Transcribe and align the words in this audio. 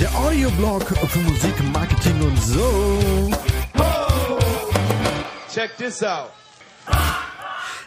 Der 0.00 0.14
Audioblog 0.16 0.82
für 1.08 1.18
Musik, 1.18 1.52
Marketing 1.74 2.22
und 2.22 2.42
so. 2.42 3.30
Check 5.52 5.76
this 5.76 6.02
out. 6.02 6.30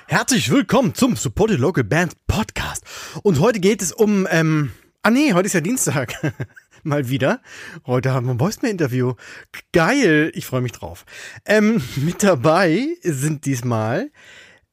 Herzlich 0.05 0.51
willkommen 0.51 0.93
zum 0.93 1.15
Support 1.15 1.49
Your 1.49 1.57
Local 1.57 1.83
Band 1.83 2.13
Podcast. 2.27 2.83
Und 3.23 3.39
heute 3.39 3.59
geht 3.59 3.81
es 3.81 3.91
um, 3.91 4.27
ähm, 4.29 4.73
ah 5.01 5.09
nee, 5.09 5.33
heute 5.33 5.47
ist 5.47 5.53
ja 5.53 5.61
Dienstag. 5.61 6.13
Mal 6.83 7.09
wieder. 7.09 7.41
Heute 7.85 8.13
haben 8.13 8.27
wir 8.27 8.33
ein 8.33 8.39
Voicemail-Interview. 8.39 9.13
Geil, 9.73 10.31
ich 10.33 10.45
freue 10.45 10.61
mich 10.61 10.71
drauf. 10.71 11.05
Ähm, 11.45 11.81
mit 11.97 12.23
dabei 12.23 12.87
sind 13.03 13.45
diesmal 13.45 14.11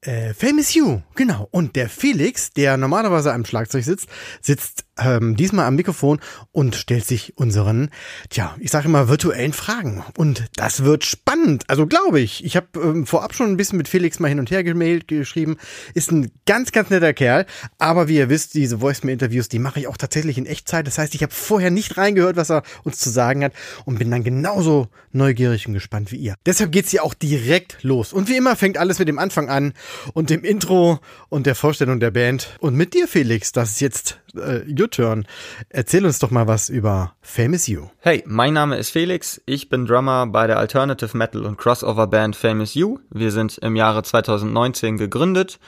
äh, 0.02 0.34
Famous 0.34 0.74
You, 0.74 1.02
genau. 1.14 1.48
Und 1.50 1.74
der 1.74 1.88
Felix, 1.88 2.52
der 2.52 2.76
normalerweise 2.76 3.32
am 3.32 3.44
Schlagzeug 3.44 3.84
sitzt, 3.84 4.08
sitzt 4.40 4.84
ähm, 4.98 5.36
diesmal 5.36 5.66
am 5.66 5.76
Mikrofon 5.76 6.20
und 6.52 6.74
stellt 6.74 7.06
sich 7.06 7.36
unseren, 7.36 7.90
tja, 8.30 8.56
ich 8.60 8.70
sage 8.70 8.88
immer 8.88 9.08
virtuellen 9.08 9.52
Fragen. 9.52 10.04
Und 10.16 10.44
das 10.56 10.84
wird 10.84 11.04
spannend, 11.04 11.64
also 11.68 11.86
glaube 11.86 12.20
ich. 12.20 12.44
Ich 12.44 12.56
habe 12.56 12.66
ähm, 12.76 13.06
vorab 13.06 13.34
schon 13.34 13.50
ein 13.50 13.56
bisschen 13.56 13.78
mit 13.78 13.88
Felix 13.88 14.18
mal 14.18 14.28
hin 14.28 14.38
und 14.38 14.50
her 14.50 14.64
gemailt, 14.64 15.08
geschrieben. 15.08 15.56
Ist 15.94 16.12
ein 16.12 16.30
ganz, 16.46 16.72
ganz 16.72 16.90
netter 16.90 17.12
Kerl. 17.12 17.46
Aber 17.78 18.08
wie 18.08 18.16
ihr 18.16 18.28
wisst, 18.28 18.54
diese 18.54 18.80
Voicemail-Interviews, 18.80 19.48
die 19.48 19.58
mache 19.58 19.80
ich 19.80 19.88
auch 19.88 19.96
tatsächlich 19.96 20.38
in 20.38 20.46
Echtzeit. 20.46 20.86
Das 20.86 20.98
heißt, 20.98 21.14
ich 21.14 21.22
habe 21.22 21.32
vorher 21.32 21.70
nicht 21.70 21.96
reingehört, 21.96 22.36
was 22.36 22.50
er 22.50 22.62
uns 22.84 22.98
zu 22.98 23.10
sagen 23.10 23.44
hat 23.44 23.52
und 23.84 23.98
bin 23.98 24.10
dann 24.10 24.24
genauso 24.24 24.88
neugierig 25.12 25.66
und 25.66 25.74
gespannt 25.74 26.12
wie 26.12 26.16
ihr. 26.16 26.34
Deshalb 26.44 26.72
geht's 26.72 26.90
hier 26.90 27.04
auch 27.04 27.14
direkt 27.14 27.82
los. 27.82 28.12
Und 28.12 28.28
wie 28.28 28.36
immer 28.36 28.56
fängt 28.56 28.78
alles 28.78 28.98
mit 28.98 29.08
dem 29.08 29.18
Anfang 29.18 29.48
an 29.48 29.72
und 30.12 30.30
dem 30.30 30.44
Intro 30.44 31.00
und 31.28 31.46
der 31.46 31.54
Vorstellung 31.54 32.00
der 32.00 32.10
Band. 32.10 32.56
Und 32.60 32.74
mit 32.76 32.94
dir, 32.94 33.08
Felix, 33.08 33.52
das 33.52 33.72
ist 33.72 33.80
jetzt 33.80 34.20
äh, 34.36 34.60
your 34.86 34.90
turn. 34.90 35.26
Erzähl 35.68 36.04
uns 36.06 36.18
doch 36.18 36.30
mal 36.30 36.46
was 36.46 36.68
über 36.68 37.14
Famous 37.20 37.66
You. 37.66 37.88
Hey, 37.98 38.22
mein 38.26 38.54
Name 38.54 38.76
ist 38.76 38.90
Felix. 38.90 39.40
Ich 39.46 39.68
bin 39.68 39.86
Drummer 39.86 40.26
bei 40.26 40.46
der 40.46 40.58
Alternative 40.58 41.16
Metal 41.16 41.44
und 41.44 41.58
Crossover 41.58 42.06
Band 42.06 42.36
Famous 42.36 42.74
You. 42.74 42.98
Wir 43.10 43.32
sind 43.32 43.58
im 43.58 43.76
Jahre 43.76 44.02
2019 44.02 44.96
gegründet 44.96 45.58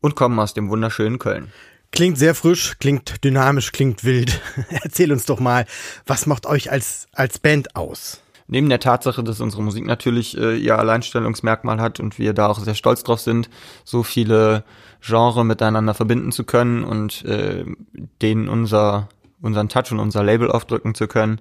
und 0.00 0.14
kommen 0.14 0.38
aus 0.38 0.54
dem 0.54 0.68
wunderschönen 0.68 1.18
Köln. 1.18 1.52
Klingt 1.92 2.18
sehr 2.18 2.34
frisch, 2.34 2.76
klingt 2.78 3.24
dynamisch, 3.24 3.72
klingt 3.72 4.04
wild. 4.04 4.40
Erzähl 4.82 5.12
uns 5.12 5.24
doch 5.24 5.40
mal, 5.40 5.64
was 6.04 6.26
macht 6.26 6.44
euch 6.44 6.70
als, 6.70 7.06
als 7.12 7.38
Band 7.38 7.74
aus? 7.76 8.20
Neben 8.48 8.68
der 8.68 8.80
Tatsache, 8.80 9.24
dass 9.24 9.40
unsere 9.40 9.62
Musik 9.62 9.86
natürlich 9.86 10.36
äh, 10.38 10.56
ihr 10.56 10.78
Alleinstellungsmerkmal 10.78 11.80
hat 11.80 11.98
und 11.98 12.18
wir 12.18 12.32
da 12.32 12.46
auch 12.46 12.58
sehr 12.58 12.74
stolz 12.74 13.02
drauf 13.02 13.20
sind, 13.20 13.50
so 13.84 14.02
viele 14.02 14.64
Genre 15.00 15.44
miteinander 15.44 15.94
verbinden 15.94 16.32
zu 16.32 16.44
können 16.44 16.84
und 16.84 17.24
äh, 17.24 17.64
denen 18.22 18.48
unser 18.48 19.08
unseren 19.42 19.68
Touch 19.68 19.92
und 19.92 19.98
unser 19.98 20.22
Label 20.22 20.50
aufdrücken 20.50 20.94
zu 20.94 21.08
können, 21.08 21.40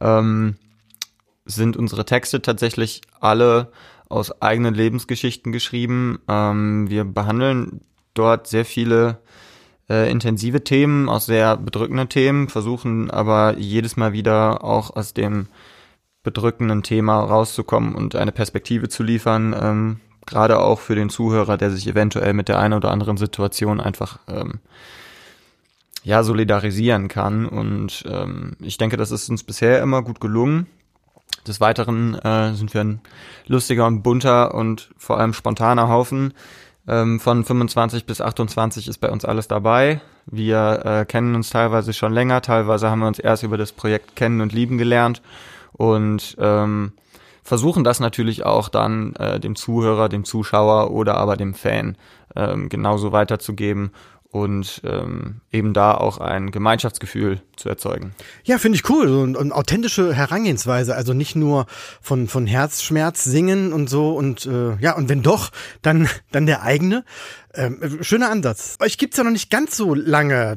ähm, 0.00 0.56
sind 1.44 1.76
unsere 1.76 2.04
Texte 2.04 2.40
tatsächlich 2.42 3.02
alle 3.20 3.72
aus 4.08 4.42
eigenen 4.42 4.74
Lebensgeschichten 4.74 5.52
geschrieben. 5.52 6.18
Ähm, 6.28 6.88
wir 6.88 7.04
behandeln 7.04 7.80
dort 8.14 8.46
sehr 8.46 8.64
viele 8.64 9.18
äh, 9.88 10.10
intensive 10.10 10.62
Themen, 10.64 11.08
auch 11.08 11.20
sehr 11.20 11.56
bedrückende 11.56 12.06
Themen, 12.08 12.48
versuchen 12.48 13.10
aber 13.10 13.58
jedes 13.58 13.96
Mal 13.96 14.12
wieder 14.12 14.62
auch 14.64 14.94
aus 14.94 15.14
dem 15.14 15.48
bedrückenden 16.22 16.82
Thema 16.82 17.20
rauszukommen 17.20 17.94
und 17.94 18.14
eine 18.14 18.32
Perspektive 18.32 18.88
zu 18.88 19.02
liefern, 19.02 19.54
ähm, 19.60 20.00
gerade 20.26 20.60
auch 20.60 20.78
für 20.78 20.94
den 20.94 21.10
Zuhörer, 21.10 21.56
der 21.56 21.70
sich 21.70 21.86
eventuell 21.86 22.32
mit 22.32 22.48
der 22.48 22.58
einen 22.58 22.74
oder 22.74 22.90
anderen 22.90 23.16
Situation 23.16 23.80
einfach 23.80 24.18
ähm, 24.28 24.60
ja 26.04 26.22
solidarisieren 26.22 27.08
kann. 27.08 27.46
Und 27.46 28.04
ähm, 28.08 28.56
ich 28.60 28.78
denke, 28.78 28.96
das 28.96 29.10
ist 29.10 29.28
uns 29.28 29.42
bisher 29.42 29.82
immer 29.82 30.02
gut 30.02 30.20
gelungen. 30.20 30.66
Des 31.46 31.60
Weiteren 31.60 32.14
äh, 32.14 32.54
sind 32.54 32.72
wir 32.72 32.82
ein 32.82 33.00
lustiger 33.46 33.86
und 33.86 34.02
bunter 34.02 34.54
und 34.54 34.90
vor 34.96 35.18
allem 35.18 35.32
spontaner 35.32 35.88
Haufen. 35.88 36.34
Ähm, 36.86 37.18
von 37.18 37.44
25 37.44 38.06
bis 38.06 38.20
28 38.20 38.86
ist 38.86 38.98
bei 38.98 39.10
uns 39.10 39.24
alles 39.24 39.48
dabei. 39.48 40.00
Wir 40.26 40.82
äh, 40.84 41.04
kennen 41.04 41.34
uns 41.34 41.50
teilweise 41.50 41.92
schon 41.92 42.12
länger, 42.12 42.42
teilweise 42.42 42.90
haben 42.90 43.00
wir 43.00 43.08
uns 43.08 43.18
erst 43.18 43.42
über 43.42 43.56
das 43.56 43.72
Projekt 43.72 44.14
kennen 44.14 44.40
und 44.40 44.52
lieben 44.52 44.78
gelernt 44.78 45.20
und 45.72 46.36
ähm, 46.38 46.92
versuchen 47.42 47.84
das 47.84 48.00
natürlich 48.00 48.44
auch 48.44 48.68
dann 48.68 49.14
äh, 49.16 49.40
dem 49.40 49.56
Zuhörer, 49.56 50.08
dem 50.08 50.24
Zuschauer 50.24 50.90
oder 50.90 51.16
aber 51.16 51.36
dem 51.36 51.54
Fan 51.54 51.96
ähm, 52.36 52.68
genauso 52.68 53.12
weiterzugeben 53.12 53.92
und 54.32 54.80
ähm, 54.84 55.42
eben 55.52 55.74
da 55.74 55.92
auch 55.92 56.16
ein 56.16 56.50
Gemeinschaftsgefühl 56.50 57.42
zu 57.54 57.68
erzeugen. 57.68 58.14
Ja, 58.44 58.56
finde 58.56 58.76
ich 58.76 58.88
cool. 58.88 59.06
So 59.06 59.38
eine 59.38 59.54
authentische 59.54 60.14
Herangehensweise. 60.14 60.94
Also 60.94 61.12
nicht 61.12 61.36
nur 61.36 61.66
von, 62.00 62.28
von 62.28 62.46
Herzschmerz 62.46 63.24
singen 63.24 63.74
und 63.74 63.90
so 63.90 64.16
und 64.16 64.46
äh, 64.46 64.76
ja, 64.76 64.96
und 64.96 65.10
wenn 65.10 65.22
doch, 65.22 65.50
dann, 65.82 66.08
dann 66.32 66.46
der 66.46 66.62
eigene. 66.62 67.04
Ähm, 67.54 67.98
schöner 68.00 68.30
Ansatz. 68.30 68.78
Euch 68.80 68.96
gibt's 68.96 69.18
ja 69.18 69.24
noch 69.24 69.30
nicht 69.30 69.50
ganz 69.50 69.76
so 69.76 69.94
lange. 69.94 70.56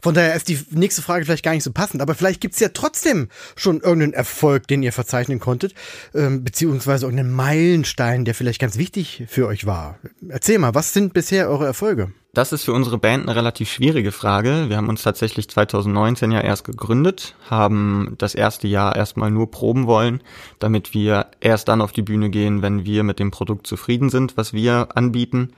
Von 0.00 0.14
daher 0.14 0.34
ist 0.34 0.48
die 0.48 0.58
nächste 0.70 1.02
Frage 1.02 1.26
vielleicht 1.26 1.44
gar 1.44 1.52
nicht 1.52 1.64
so 1.64 1.72
passend, 1.72 2.00
aber 2.00 2.14
vielleicht 2.14 2.40
gibt's 2.40 2.60
ja 2.60 2.70
trotzdem 2.70 3.28
schon 3.56 3.80
irgendeinen 3.80 4.14
Erfolg, 4.14 4.66
den 4.68 4.82
ihr 4.82 4.92
verzeichnen 4.92 5.38
konntet, 5.38 5.74
ähm, 6.14 6.44
beziehungsweise 6.44 7.04
irgendeinen 7.04 7.32
Meilenstein, 7.32 8.24
der 8.24 8.34
vielleicht 8.34 8.60
ganz 8.60 8.78
wichtig 8.78 9.24
für 9.28 9.46
euch 9.46 9.66
war. 9.66 9.98
Erzähl 10.26 10.58
mal, 10.58 10.74
was 10.74 10.94
sind 10.94 11.12
bisher 11.12 11.50
eure 11.50 11.66
Erfolge? 11.66 12.10
Das 12.34 12.54
ist 12.54 12.64
für 12.64 12.72
unsere 12.72 12.96
Band 12.96 13.24
eine 13.24 13.36
relativ 13.36 13.70
schwierige 13.70 14.10
Frage. 14.10 14.70
Wir 14.70 14.78
haben 14.78 14.88
uns 14.88 15.02
tatsächlich 15.02 15.50
2019 15.50 16.32
ja 16.32 16.40
erst 16.40 16.64
gegründet, 16.64 17.34
haben 17.50 18.14
das 18.16 18.34
erste 18.34 18.66
Jahr 18.68 18.96
erstmal 18.96 19.30
nur 19.30 19.50
proben 19.50 19.86
wollen, 19.86 20.22
damit 20.58 20.94
wir 20.94 21.26
erst 21.40 21.68
dann 21.68 21.82
auf 21.82 21.92
die 21.92 22.00
Bühne 22.00 22.30
gehen, 22.30 22.62
wenn 22.62 22.86
wir 22.86 23.02
mit 23.02 23.18
dem 23.18 23.30
Produkt 23.30 23.66
zufrieden 23.66 24.08
sind, 24.08 24.38
was 24.38 24.54
wir 24.54 24.96
anbieten 24.96 25.52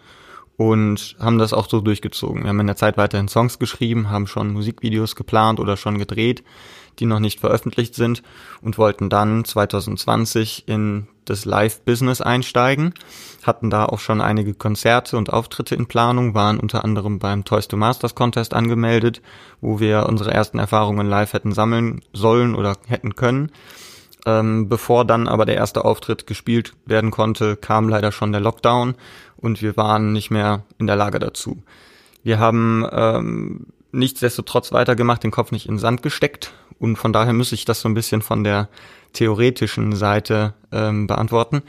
und 0.56 1.14
haben 1.20 1.38
das 1.38 1.52
auch 1.52 1.68
so 1.68 1.80
durchgezogen. 1.80 2.42
Wir 2.42 2.48
haben 2.48 2.58
in 2.58 2.66
der 2.66 2.74
Zeit 2.74 2.96
weiterhin 2.96 3.28
Songs 3.28 3.60
geschrieben, 3.60 4.10
haben 4.10 4.26
schon 4.26 4.52
Musikvideos 4.52 5.14
geplant 5.14 5.60
oder 5.60 5.76
schon 5.76 5.98
gedreht, 5.98 6.42
die 6.98 7.06
noch 7.06 7.20
nicht 7.20 7.38
veröffentlicht 7.38 7.94
sind 7.94 8.24
und 8.62 8.78
wollten 8.78 9.10
dann 9.10 9.44
2020 9.44 10.64
in 10.66 11.06
das 11.24 11.44
Live-Business 11.44 12.20
einsteigen, 12.20 12.94
hatten 13.42 13.70
da 13.70 13.86
auch 13.86 13.98
schon 13.98 14.20
einige 14.20 14.54
Konzerte 14.54 15.16
und 15.16 15.32
Auftritte 15.32 15.74
in 15.74 15.86
Planung, 15.86 16.34
waren 16.34 16.58
unter 16.58 16.84
anderem 16.84 17.18
beim 17.18 17.44
Toys 17.44 17.68
to 17.68 17.76
Masters 17.76 18.14
Contest 18.14 18.54
angemeldet, 18.54 19.22
wo 19.60 19.80
wir 19.80 20.06
unsere 20.06 20.32
ersten 20.32 20.58
Erfahrungen 20.58 21.06
live 21.06 21.32
hätten 21.32 21.52
sammeln 21.52 22.00
sollen 22.12 22.54
oder 22.54 22.76
hätten 22.86 23.14
können. 23.14 23.50
Ähm, 24.26 24.68
bevor 24.68 25.04
dann 25.04 25.28
aber 25.28 25.44
der 25.44 25.56
erste 25.56 25.84
Auftritt 25.84 26.26
gespielt 26.26 26.72
werden 26.86 27.10
konnte, 27.10 27.56
kam 27.56 27.88
leider 27.88 28.10
schon 28.10 28.32
der 28.32 28.40
Lockdown 28.40 28.94
und 29.36 29.60
wir 29.60 29.76
waren 29.76 30.12
nicht 30.12 30.30
mehr 30.30 30.62
in 30.78 30.86
der 30.86 30.96
Lage 30.96 31.18
dazu. 31.18 31.62
Wir 32.22 32.38
haben 32.38 32.86
ähm, 32.90 33.66
nichtsdestotrotz 33.92 34.72
weitergemacht, 34.72 35.22
den 35.22 35.30
Kopf 35.30 35.52
nicht 35.52 35.66
in 35.66 35.74
den 35.74 35.78
Sand 35.78 36.02
gesteckt 36.02 36.54
und 36.78 36.96
von 36.96 37.12
daher 37.12 37.34
muss 37.34 37.52
ich 37.52 37.66
das 37.66 37.80
so 37.80 37.88
ein 37.88 37.94
bisschen 37.94 38.22
von 38.22 38.44
der 38.44 38.68
theoretischen 39.14 39.96
Seite 39.96 40.52
ähm, 40.70 41.06
beantworten. 41.06 41.62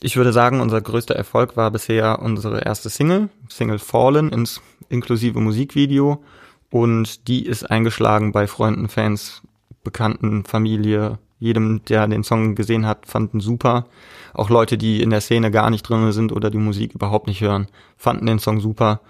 Ich 0.00 0.16
würde 0.16 0.32
sagen, 0.32 0.60
unser 0.60 0.80
größter 0.80 1.14
Erfolg 1.14 1.56
war 1.56 1.70
bisher 1.70 2.20
unsere 2.20 2.64
erste 2.64 2.88
Single, 2.88 3.28
Single 3.48 3.78
Fallen, 3.78 4.30
ins 4.30 4.60
inklusive 4.88 5.40
Musikvideo 5.40 6.24
und 6.70 7.28
die 7.28 7.46
ist 7.46 7.70
eingeschlagen 7.70 8.32
bei 8.32 8.46
Freunden, 8.46 8.88
Fans, 8.88 9.42
Bekannten, 9.82 10.44
Familie, 10.44 11.18
jedem, 11.44 11.84
der 11.84 12.08
den 12.08 12.24
Song 12.24 12.54
gesehen 12.54 12.86
hat, 12.86 13.06
fanden 13.06 13.40
super. 13.40 13.86
Auch 14.32 14.50
Leute, 14.50 14.78
die 14.78 15.02
in 15.02 15.10
der 15.10 15.20
Szene 15.20 15.50
gar 15.50 15.70
nicht 15.70 15.82
drin 15.82 16.10
sind 16.12 16.32
oder 16.32 16.50
die 16.50 16.58
Musik 16.58 16.94
überhaupt 16.94 17.26
nicht 17.28 17.40
hören, 17.40 17.68
fanden 17.96 18.26
den 18.26 18.38
Song 18.38 18.60
super. 18.60 19.00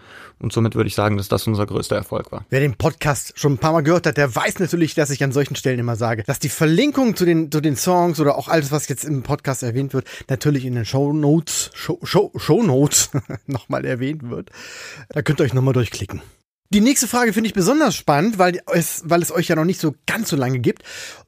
Und 0.41 0.53
somit 0.53 0.75
würde 0.75 0.88
ich 0.88 0.94
sagen, 0.94 1.17
dass 1.17 1.29
das 1.29 1.47
unser 1.47 1.64
größter 1.64 1.97
Erfolg 1.97 2.32
war. 2.32 2.44
Wer 2.50 2.61
den 2.61 2.75
Podcast 2.75 3.38
schon 3.38 3.53
ein 3.53 3.58
paar 3.58 3.73
Mal 3.73 3.82
gehört 3.82 4.06
hat, 4.06 4.17
der 4.17 4.35
weiß 4.35 4.58
natürlich, 4.58 4.94
dass 4.94 5.11
ich 5.11 5.23
an 5.23 5.32
solchen 5.32 5.55
Stellen 5.55 5.79
immer 5.79 5.97
sage, 5.97 6.25
dass 6.25 6.41
die 6.41 6.49
Verlinkung 6.49 7.14
zu 7.14 7.25
den, 7.25 7.53
zu 7.53 7.61
den 7.61 7.76
Songs 7.76 8.19
oder 8.19 8.37
auch 8.37 8.49
alles, 8.49 8.73
was 8.73 8.88
jetzt 8.88 9.05
im 9.05 9.23
Podcast 9.23 9.62
erwähnt 9.62 9.94
wird, 9.94 10.06
natürlich 10.29 10.64
in 10.64 10.75
den 10.75 10.85
Show 10.85 11.12
Notes, 11.12 11.70
Show, 11.73 12.00
Show, 12.03 12.32
Show 12.37 12.62
Notes 12.62 13.11
nochmal 13.47 13.85
erwähnt 13.85 14.29
wird. 14.29 14.50
Da 15.08 15.23
könnt 15.23 15.41
ihr 15.41 15.44
euch 15.44 15.55
nochmal 15.55 15.75
durchklicken. 15.75 16.20
Die 16.70 16.81
nächste 16.81 17.06
Frage 17.06 17.32
finde 17.32 17.47
ich 17.47 17.55
besonders 17.55 17.94
spannend, 17.94 18.38
weil 18.38 18.61
es, 18.73 19.03
weil 19.05 19.23
es 19.23 19.31
euch 19.31 19.47
ja 19.47 19.55
noch 19.55 19.64
nicht 19.64 19.81
so 19.81 19.94
ganz 20.06 20.29
so 20.29 20.37
lange 20.37 20.58
gibt. 20.58 20.82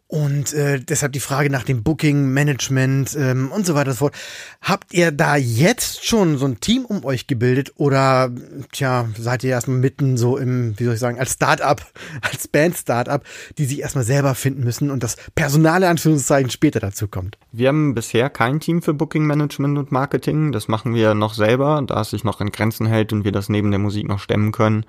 Und 0.08 0.52
äh, 0.52 0.78
deshalb 0.78 1.12
die 1.12 1.20
Frage 1.20 1.50
nach 1.50 1.64
dem 1.64 1.82
Booking, 1.82 2.28
Management 2.28 3.16
ähm, 3.18 3.50
und 3.50 3.66
so 3.66 3.74
weiter 3.74 3.90
und 3.90 3.94
so 3.94 3.98
fort. 4.06 4.14
Habt 4.62 4.94
ihr 4.94 5.10
da 5.10 5.34
jetzt 5.34 6.06
schon 6.06 6.38
so 6.38 6.46
ein 6.46 6.60
Team 6.60 6.84
um 6.84 7.04
euch 7.04 7.26
gebildet 7.26 7.72
oder 7.76 8.30
tja, 8.70 9.08
seid 9.18 9.42
ihr 9.42 9.50
erstmal 9.50 9.78
mitten 9.78 10.16
so 10.16 10.36
im, 10.36 10.78
wie 10.78 10.84
soll 10.84 10.94
ich 10.94 11.00
sagen, 11.00 11.18
als 11.18 11.32
Start-up, 11.32 11.84
als 12.20 12.46
Band-Start-up, 12.46 13.24
die 13.58 13.64
sich 13.64 13.80
erstmal 13.80 14.04
selber 14.04 14.36
finden 14.36 14.62
müssen 14.62 14.92
und 14.92 15.02
das 15.02 15.16
Personale 15.34 15.88
Anführungszeichen 15.88 16.50
später 16.50 16.78
dazu 16.78 17.08
kommt? 17.08 17.36
Wir 17.50 17.68
haben 17.68 17.94
bisher 17.94 18.30
kein 18.30 18.60
Team 18.60 18.82
für 18.82 18.94
Booking, 18.94 19.24
Management 19.26 19.76
und 19.76 19.90
Marketing. 19.90 20.52
Das 20.52 20.68
machen 20.68 20.94
wir 20.94 21.14
noch 21.14 21.34
selber, 21.34 21.82
da 21.84 22.02
es 22.02 22.10
sich 22.10 22.22
noch 22.22 22.40
in 22.40 22.52
Grenzen 22.52 22.86
hält 22.86 23.12
und 23.12 23.24
wir 23.24 23.32
das 23.32 23.48
neben 23.48 23.72
der 23.72 23.80
Musik 23.80 24.06
noch 24.06 24.20
stemmen 24.20 24.52
können. 24.52 24.86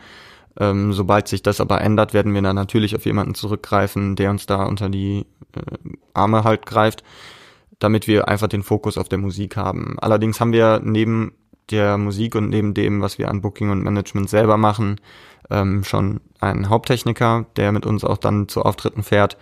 Ähm, 0.60 0.94
sobald 0.94 1.28
sich 1.28 1.44
das 1.44 1.62
aber 1.62 1.82
ändert, 1.82 2.14
werden 2.14 2.34
wir 2.34 2.42
dann 2.42 2.56
natürlich 2.56 2.96
auf 2.96 3.06
jemanden 3.06 3.36
zurückgreifen, 3.36 4.16
der 4.16 4.32
uns 4.32 4.46
da 4.46 4.64
unter 4.64 4.90
die 4.90 5.26
äh, 5.56 5.96
Arme 6.14 6.44
halt 6.44 6.66
greift, 6.66 7.04
damit 7.80 8.08
wir 8.08 8.28
einfach 8.28 8.48
den 8.48 8.64
Fokus 8.64 8.98
auf 8.98 9.10
der 9.10 9.20
Musik 9.20 9.56
haben. 9.56 9.98
Allerdings 10.00 10.40
haben 10.40 10.52
wir 10.52 10.82
neben 10.84 11.34
der 11.70 11.98
Musik 11.98 12.36
und 12.36 12.50
neben 12.50 12.74
dem, 12.74 13.02
was 13.02 13.18
wir 13.18 13.30
an 13.30 13.42
Booking 13.42 13.70
und 13.70 13.84
Management 13.84 14.30
selber 14.30 14.58
machen, 14.58 15.00
ähm, 15.50 15.84
schon 15.84 16.22
einen 16.40 16.70
Haupttechniker, 16.70 17.46
der 17.56 17.72
mit 17.72 17.86
uns 17.86 18.04
auch 18.04 18.18
dann 18.18 18.48
zu 18.48 18.64
Auftritten 18.64 19.04
fährt, 19.04 19.38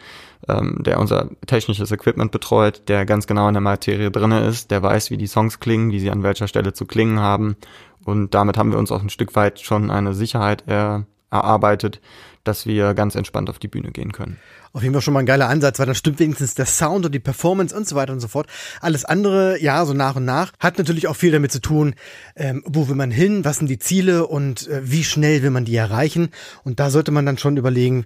ähm, 0.48 0.82
der 0.84 1.00
unser 1.00 1.30
technisches 1.48 1.92
Equipment 1.92 2.32
betreut, 2.32 2.84
der 2.88 3.06
ganz 3.06 3.28
genau 3.28 3.48
in 3.48 3.54
der 3.54 3.62
Materie 3.62 4.12
drinne 4.12 4.46
ist, 4.46 4.72
der 4.72 4.84
weiß, 4.84 5.12
wie 5.12 5.18
die 5.18 5.28
Songs 5.28 5.60
klingen, 5.60 5.92
wie 5.92 6.00
sie 6.00 6.12
an 6.12 6.24
welcher 6.24 6.48
Stelle 6.48 6.74
zu 6.74 6.86
klingen 6.86 7.20
haben. 7.20 7.56
Und 8.04 8.34
damit 8.34 8.58
haben 8.58 8.72
wir 8.72 8.78
uns 8.78 8.92
auch 8.92 9.02
ein 9.02 9.10
Stück 9.10 9.36
weit 9.36 9.60
schon 9.60 9.90
eine 9.90 10.14
Sicherheit 10.14 10.64
er, 10.68 11.06
erarbeitet, 11.36 12.02
dass 12.44 12.66
wir 12.66 12.94
ganz 12.94 13.16
entspannt 13.16 13.50
auf 13.50 13.60
die 13.60 13.68
Bühne 13.68 13.92
gehen 13.92 14.12
können. 14.12 14.40
Auf 14.72 14.84
jeden 14.84 14.94
Fall 14.94 15.02
schon 15.02 15.14
mal 15.14 15.22
ein 15.22 15.26
geiler 15.26 15.48
Ansatz, 15.48 15.80
weil 15.80 15.86
dann 15.86 15.96
stimmt 15.96 16.20
wenigstens 16.20 16.54
der 16.54 16.66
Sound 16.66 17.06
und 17.06 17.16
die 17.16 17.20
Performance 17.20 17.76
und 17.76 17.88
so 17.88 17.96
weiter 17.96 18.14
und 18.14 18.20
so 18.20 18.28
fort. 18.28 18.48
Alles 18.82 19.06
andere, 19.06 19.60
ja, 19.62 19.86
so 19.86 19.94
nach 19.94 20.18
und 20.18 20.26
nach, 20.26 20.52
hat 20.60 20.78
natürlich 20.78 21.08
auch 21.08 21.16
viel 21.16 21.32
damit 21.32 21.52
zu 21.52 21.62
tun, 21.62 21.96
ähm, 22.36 22.62
wo 22.66 22.88
will 22.88 22.96
man 22.96 23.10
hin, 23.10 23.46
was 23.46 23.58
sind 23.58 23.70
die 23.70 23.80
Ziele 23.80 24.28
und 24.28 24.68
äh, 24.68 24.82
wie 24.84 25.04
schnell 25.04 25.44
will 25.44 25.50
man 25.50 25.66
die 25.66 25.76
erreichen. 25.76 26.30
Und 26.64 26.80
da 26.80 26.90
sollte 26.90 27.12
man 27.12 27.26
dann 27.26 27.38
schon 27.38 27.58
überlegen, 27.58 28.06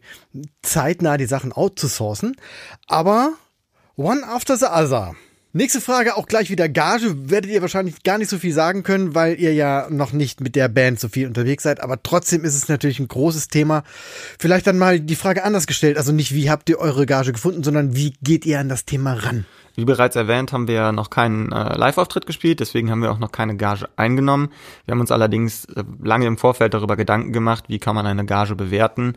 zeitnah 0.62 1.18
die 1.18 1.26
Sachen 1.26 1.52
outzusourcen. 1.52 2.36
Aber 2.88 3.34
one 3.98 4.24
after 4.24 4.56
the 4.56 4.68
other. 4.68 5.16
Nächste 5.51 5.81
Frage, 5.81 6.16
auch 6.16 6.28
gleich 6.28 6.51
wieder 6.51 6.69
Gage. 6.69 7.31
Werdet 7.31 7.50
ihr 7.50 7.62
wahrscheinlich 7.62 8.04
gar 8.04 8.19
nicht 8.19 8.30
so 8.30 8.38
viel 8.38 8.54
sagen 8.54 8.84
können, 8.84 9.16
weil 9.16 9.40
ihr 9.40 9.51
ja 9.51 9.88
noch 9.90 10.13
nicht 10.13 10.42
mit 10.42 10.56
der 10.56 10.68
Band 10.68 11.00
so 11.00 11.07
viel 11.07 11.25
unterwegs 11.25 11.63
seid. 11.63 11.81
Aber 11.81 12.04
trotzdem 12.04 12.44
ist 12.44 12.54
es 12.54 12.69
natürlich 12.69 13.00
ein 13.00 13.07
großes 13.07 13.48
Thema. 13.48 13.81
Vielleicht 14.38 14.68
dann 14.68 14.78
mal 14.78 15.00
die 15.00 15.16
Frage 15.16 15.44
anders 15.44 15.66
gestellt. 15.66 15.98
Also 15.98 16.12
nicht, 16.12 16.36
wie 16.36 16.51
habt 16.51 16.69
ihr 16.69 16.78
eure 16.78 17.07
Gage 17.07 17.31
gefunden, 17.31 17.63
sondern 17.63 17.96
wie 17.96 18.13
geht 18.22 18.46
ihr 18.46 18.60
an 18.60 18.69
das 18.69 18.86
Thema 18.86 19.13
ran? 19.13 19.46
Wie 19.74 19.86
bereits 19.86 20.16
erwähnt, 20.16 20.54
haben 20.54 20.68
wir 20.68 20.92
noch 20.92 21.10
keinen 21.10 21.52
äh, 21.52 21.75
Live-Auftritt 21.75 22.28
gespielt, 22.28 22.60
deswegen 22.60 22.92
haben 22.92 23.02
wir 23.02 23.12
auch 23.12 23.18
noch 23.18 23.31
keine 23.31 23.56
Gage 23.56 23.88
eingenommen. 23.95 24.50
Wir 24.86 24.92
haben 24.92 25.00
uns 25.00 25.12
allerdings 25.12 25.66
äh, 25.66 25.84
lange 26.04 26.28
im 26.28 26.38
Vorfeld 26.38 26.75
darüber 26.75 26.95
Gedanken 26.95 27.34
gemacht, 27.34 27.66
wie 27.69 27.80
kann 27.80 27.95
man 27.95 28.06
eine 28.06 28.25
Gage 28.25 28.56
bewerten 28.56 29.16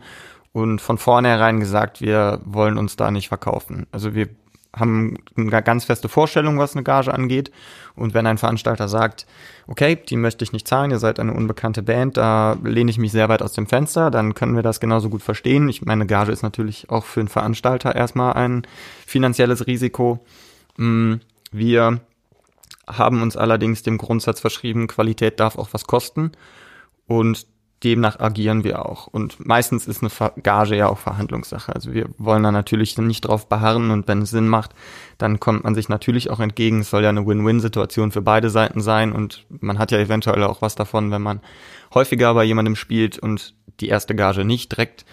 und 0.53 0.79
von 0.81 0.97
vornherein 0.97 1.59
gesagt, 1.59 1.99
wir 1.99 2.39
wollen 2.45 2.77
uns 2.77 2.95
da 2.95 3.11
nicht 3.11 3.27
verkaufen. 3.27 3.87
Also 3.91 4.15
wir 4.15 4.29
haben 4.75 5.17
eine 5.37 5.61
ganz 5.61 5.85
feste 5.85 6.09
Vorstellung, 6.09 6.57
was 6.57 6.75
eine 6.75 6.83
Gage 6.83 7.13
angeht. 7.13 7.51
Und 7.95 8.13
wenn 8.13 8.25
ein 8.25 8.39
Veranstalter 8.39 8.87
sagt, 8.87 9.27
okay, 9.67 9.95
die 9.95 10.17
möchte 10.17 10.43
ich 10.43 10.51
nicht 10.51 10.67
zahlen, 10.67 10.91
ihr 10.91 10.99
seid 10.99 11.19
eine 11.19 11.33
unbekannte 11.33 11.83
Band, 11.83 12.17
da 12.17 12.57
lehne 12.63 12.89
ich 12.89 12.97
mich 12.97 13.11
sehr 13.11 13.29
weit 13.29 13.43
aus 13.43 13.53
dem 13.53 13.67
Fenster, 13.67 14.09
dann 14.09 14.33
können 14.33 14.55
wir 14.55 14.63
das 14.63 14.79
genauso 14.79 15.09
gut 15.09 15.21
verstehen. 15.21 15.69
Ich 15.69 15.83
meine, 15.83 16.07
Gage 16.07 16.31
ist 16.31 16.41
natürlich 16.41 16.89
auch 16.89 17.05
für 17.05 17.19
einen 17.19 17.29
Veranstalter 17.29 17.95
erstmal 17.95 18.33
ein 18.33 18.63
finanzielles 19.05 19.67
Risiko. 19.67 20.25
Mm, 20.77 21.15
wir 21.51 21.99
haben 22.87 23.21
uns 23.21 23.37
allerdings 23.37 23.83
dem 23.83 23.97
Grundsatz 23.97 24.39
verschrieben, 24.39 24.87
Qualität 24.87 25.39
darf 25.39 25.57
auch 25.57 25.69
was 25.71 25.85
kosten. 25.85 26.31
Und 27.05 27.45
demnach 27.83 28.19
agieren 28.19 28.63
wir 28.63 28.85
auch. 28.85 29.07
Und 29.07 29.45
meistens 29.45 29.87
ist 29.87 30.01
eine 30.01 30.31
Gage 30.41 30.75
ja 30.75 30.87
auch 30.87 30.99
Verhandlungssache. 30.99 31.73
Also 31.73 31.93
wir 31.93 32.07
wollen 32.17 32.43
da 32.43 32.51
natürlich 32.51 32.97
nicht 32.97 33.21
drauf 33.21 33.47
beharren 33.49 33.91
und 33.91 34.07
wenn 34.07 34.21
es 34.21 34.31
Sinn 34.31 34.47
macht, 34.47 34.71
dann 35.17 35.39
kommt 35.39 35.63
man 35.63 35.75
sich 35.75 35.89
natürlich 35.89 36.29
auch 36.29 36.39
entgegen. 36.39 36.81
Es 36.81 36.89
soll 36.89 37.03
ja 37.03 37.09
eine 37.09 37.25
Win-Win-Situation 37.25 38.11
für 38.11 38.21
beide 38.21 38.49
Seiten 38.49 38.81
sein 38.81 39.11
und 39.11 39.45
man 39.49 39.79
hat 39.79 39.91
ja 39.91 39.99
eventuell 39.99 40.43
auch 40.43 40.61
was 40.61 40.75
davon, 40.75 41.11
wenn 41.11 41.21
man 41.21 41.41
häufiger 41.93 42.33
bei 42.33 42.43
jemandem 42.43 42.75
spielt 42.75 43.19
und 43.19 43.53
die 43.79 43.89
erste 43.89 44.15
Gage 44.15 44.45
nicht 44.45 44.71
direkt 44.71 45.05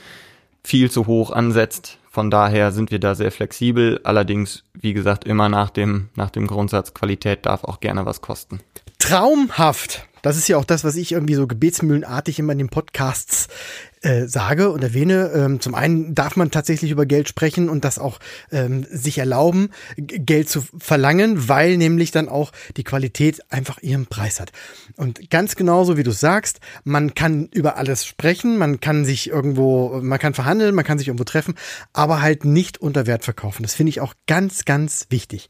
viel 0.63 0.91
zu 0.91 1.07
hoch 1.07 1.31
ansetzt. 1.31 1.99
Von 2.11 2.31
daher 2.31 2.73
sind 2.73 2.91
wir 2.91 2.99
da 2.99 3.15
sehr 3.15 3.31
flexibel. 3.31 4.01
Allerdings, 4.05 4.65
wie 4.75 4.93
gesagt, 4.93 5.25
immer 5.25 5.49
nach 5.49 5.71
dem, 5.71 6.09
nach 6.17 6.31
dem 6.31 6.47
Grundsatz 6.47 6.93
Qualität 6.93 7.47
darf 7.47 7.65
auch 7.65 7.81
gerne 7.81 8.05
was 8.05 8.21
kosten. 8.21 8.61
Traumhaft. 8.99 10.07
Das 10.23 10.37
ist 10.37 10.49
ja 10.49 10.57
auch 10.57 10.65
das, 10.65 10.85
was 10.85 10.97
ich 10.97 11.13
irgendwie 11.13 11.35
so 11.35 11.47
gebetsmühlenartig 11.47 12.39
immer 12.39 12.53
in 12.53 12.59
den 12.59 12.69
Podcasts 12.69 13.49
äh, 14.03 14.27
sage 14.27 14.71
und 14.71 14.83
erwähne. 14.83 15.31
Ähm, 15.35 15.61
zum 15.61 15.75
einen 15.75 16.15
darf 16.15 16.37
man 16.37 16.51
tatsächlich 16.51 16.91
über 16.91 17.07
Geld 17.07 17.29
sprechen 17.29 17.69
und 17.69 17.85
das 17.85 17.99
auch 17.99 18.19
ähm, 18.51 18.87
sich 18.91 19.19
erlauben, 19.19 19.71
Geld 19.97 20.49
zu 20.49 20.65
verlangen, 20.79 21.49
weil 21.49 21.77
nämlich 21.77 22.11
dann 22.11 22.29
auch 22.29 22.53
die 22.77 22.85
Qualität 22.85 23.41
einfach 23.51 23.79
ihren 23.83 24.07
Preis 24.07 24.41
hat. 24.41 24.53
Und 24.97 25.31
ganz 25.31 25.57
genauso 25.57 25.97
wie 25.97 26.03
du 26.03 26.13
sagst, 26.13 26.61
man 26.85 27.15
kann 27.15 27.49
über 27.53 27.77
alles 27.77 28.07
sprechen, 28.07 28.59
man 28.59 28.81
kann 28.81 29.05
sich 29.05 29.29
irgendwo, 29.29 30.01
man 30.03 30.19
kann 30.19 30.35
verhandeln, 30.35 30.75
man 30.75 30.85
kann 30.85 30.99
sich 30.99 31.09
irgendwo 31.09 31.25
treffen, 31.25 31.55
aber 31.93 32.23
halt 32.23 32.45
nicht 32.45 32.79
unter 32.79 33.07
Wert 33.07 33.25
verkaufen. 33.25 33.63
Das 33.63 33.75
finde 33.75 33.91
ich 33.91 34.01
auch 34.01 34.15
ganz, 34.27 34.65
ganz 34.65 35.07
wichtig 35.11 35.49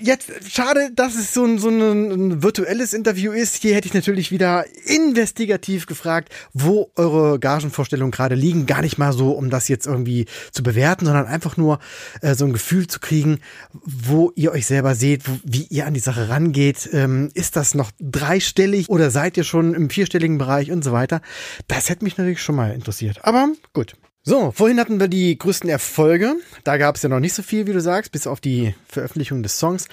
jetzt 0.00 0.30
schade, 0.50 0.90
dass 0.94 1.14
es 1.14 1.32
so 1.32 1.44
ein, 1.44 1.58
so 1.58 1.68
ein 1.68 2.42
virtuelles 2.42 2.92
Interview 2.92 3.32
ist. 3.32 3.54
Hier 3.56 3.74
hätte 3.74 3.86
ich 3.86 3.94
natürlich 3.94 4.30
wieder 4.30 4.64
investigativ 4.84 5.86
gefragt, 5.86 6.32
wo 6.52 6.90
eure 6.96 7.38
Gagenvorstellungen 7.38 8.10
gerade 8.10 8.34
liegen. 8.34 8.66
Gar 8.66 8.82
nicht 8.82 8.98
mal 8.98 9.12
so, 9.12 9.30
um 9.30 9.50
das 9.50 9.68
jetzt 9.68 9.86
irgendwie 9.86 10.26
zu 10.50 10.62
bewerten, 10.62 11.06
sondern 11.06 11.26
einfach 11.26 11.56
nur 11.56 11.78
äh, 12.20 12.34
so 12.34 12.44
ein 12.44 12.52
Gefühl 12.52 12.86
zu 12.88 12.98
kriegen, 12.98 13.38
wo 13.84 14.32
ihr 14.34 14.52
euch 14.52 14.66
selber 14.66 14.94
seht, 14.94 15.28
wo, 15.28 15.38
wie 15.44 15.66
ihr 15.70 15.86
an 15.86 15.94
die 15.94 16.00
Sache 16.00 16.28
rangeht. 16.28 16.88
Ähm, 16.92 17.30
ist 17.34 17.56
das 17.56 17.74
noch 17.74 17.92
dreistellig 18.00 18.88
oder 18.88 19.10
seid 19.10 19.36
ihr 19.36 19.44
schon 19.44 19.74
im 19.74 19.88
vierstelligen 19.88 20.38
Bereich 20.38 20.72
und 20.72 20.82
so 20.82 20.92
weiter? 20.92 21.20
Das 21.68 21.88
hätte 21.88 22.04
mich 22.04 22.18
natürlich 22.18 22.42
schon 22.42 22.56
mal 22.56 22.72
interessiert. 22.72 23.24
Aber 23.24 23.48
gut, 23.72 23.94
so, 24.26 24.52
vorhin 24.52 24.80
hatten 24.80 25.00
wir 25.00 25.08
die 25.08 25.36
größten 25.36 25.68
Erfolge. 25.68 26.36
Da 26.64 26.78
gab 26.78 26.96
es 26.96 27.02
ja 27.02 27.10
noch 27.10 27.20
nicht 27.20 27.34
so 27.34 27.42
viel, 27.42 27.66
wie 27.66 27.74
du 27.74 27.80
sagst, 27.82 28.10
bis 28.10 28.26
auf 28.26 28.40
die 28.40 28.74
Veröffentlichung 28.88 29.42
des 29.42 29.58
Songs. 29.58 29.86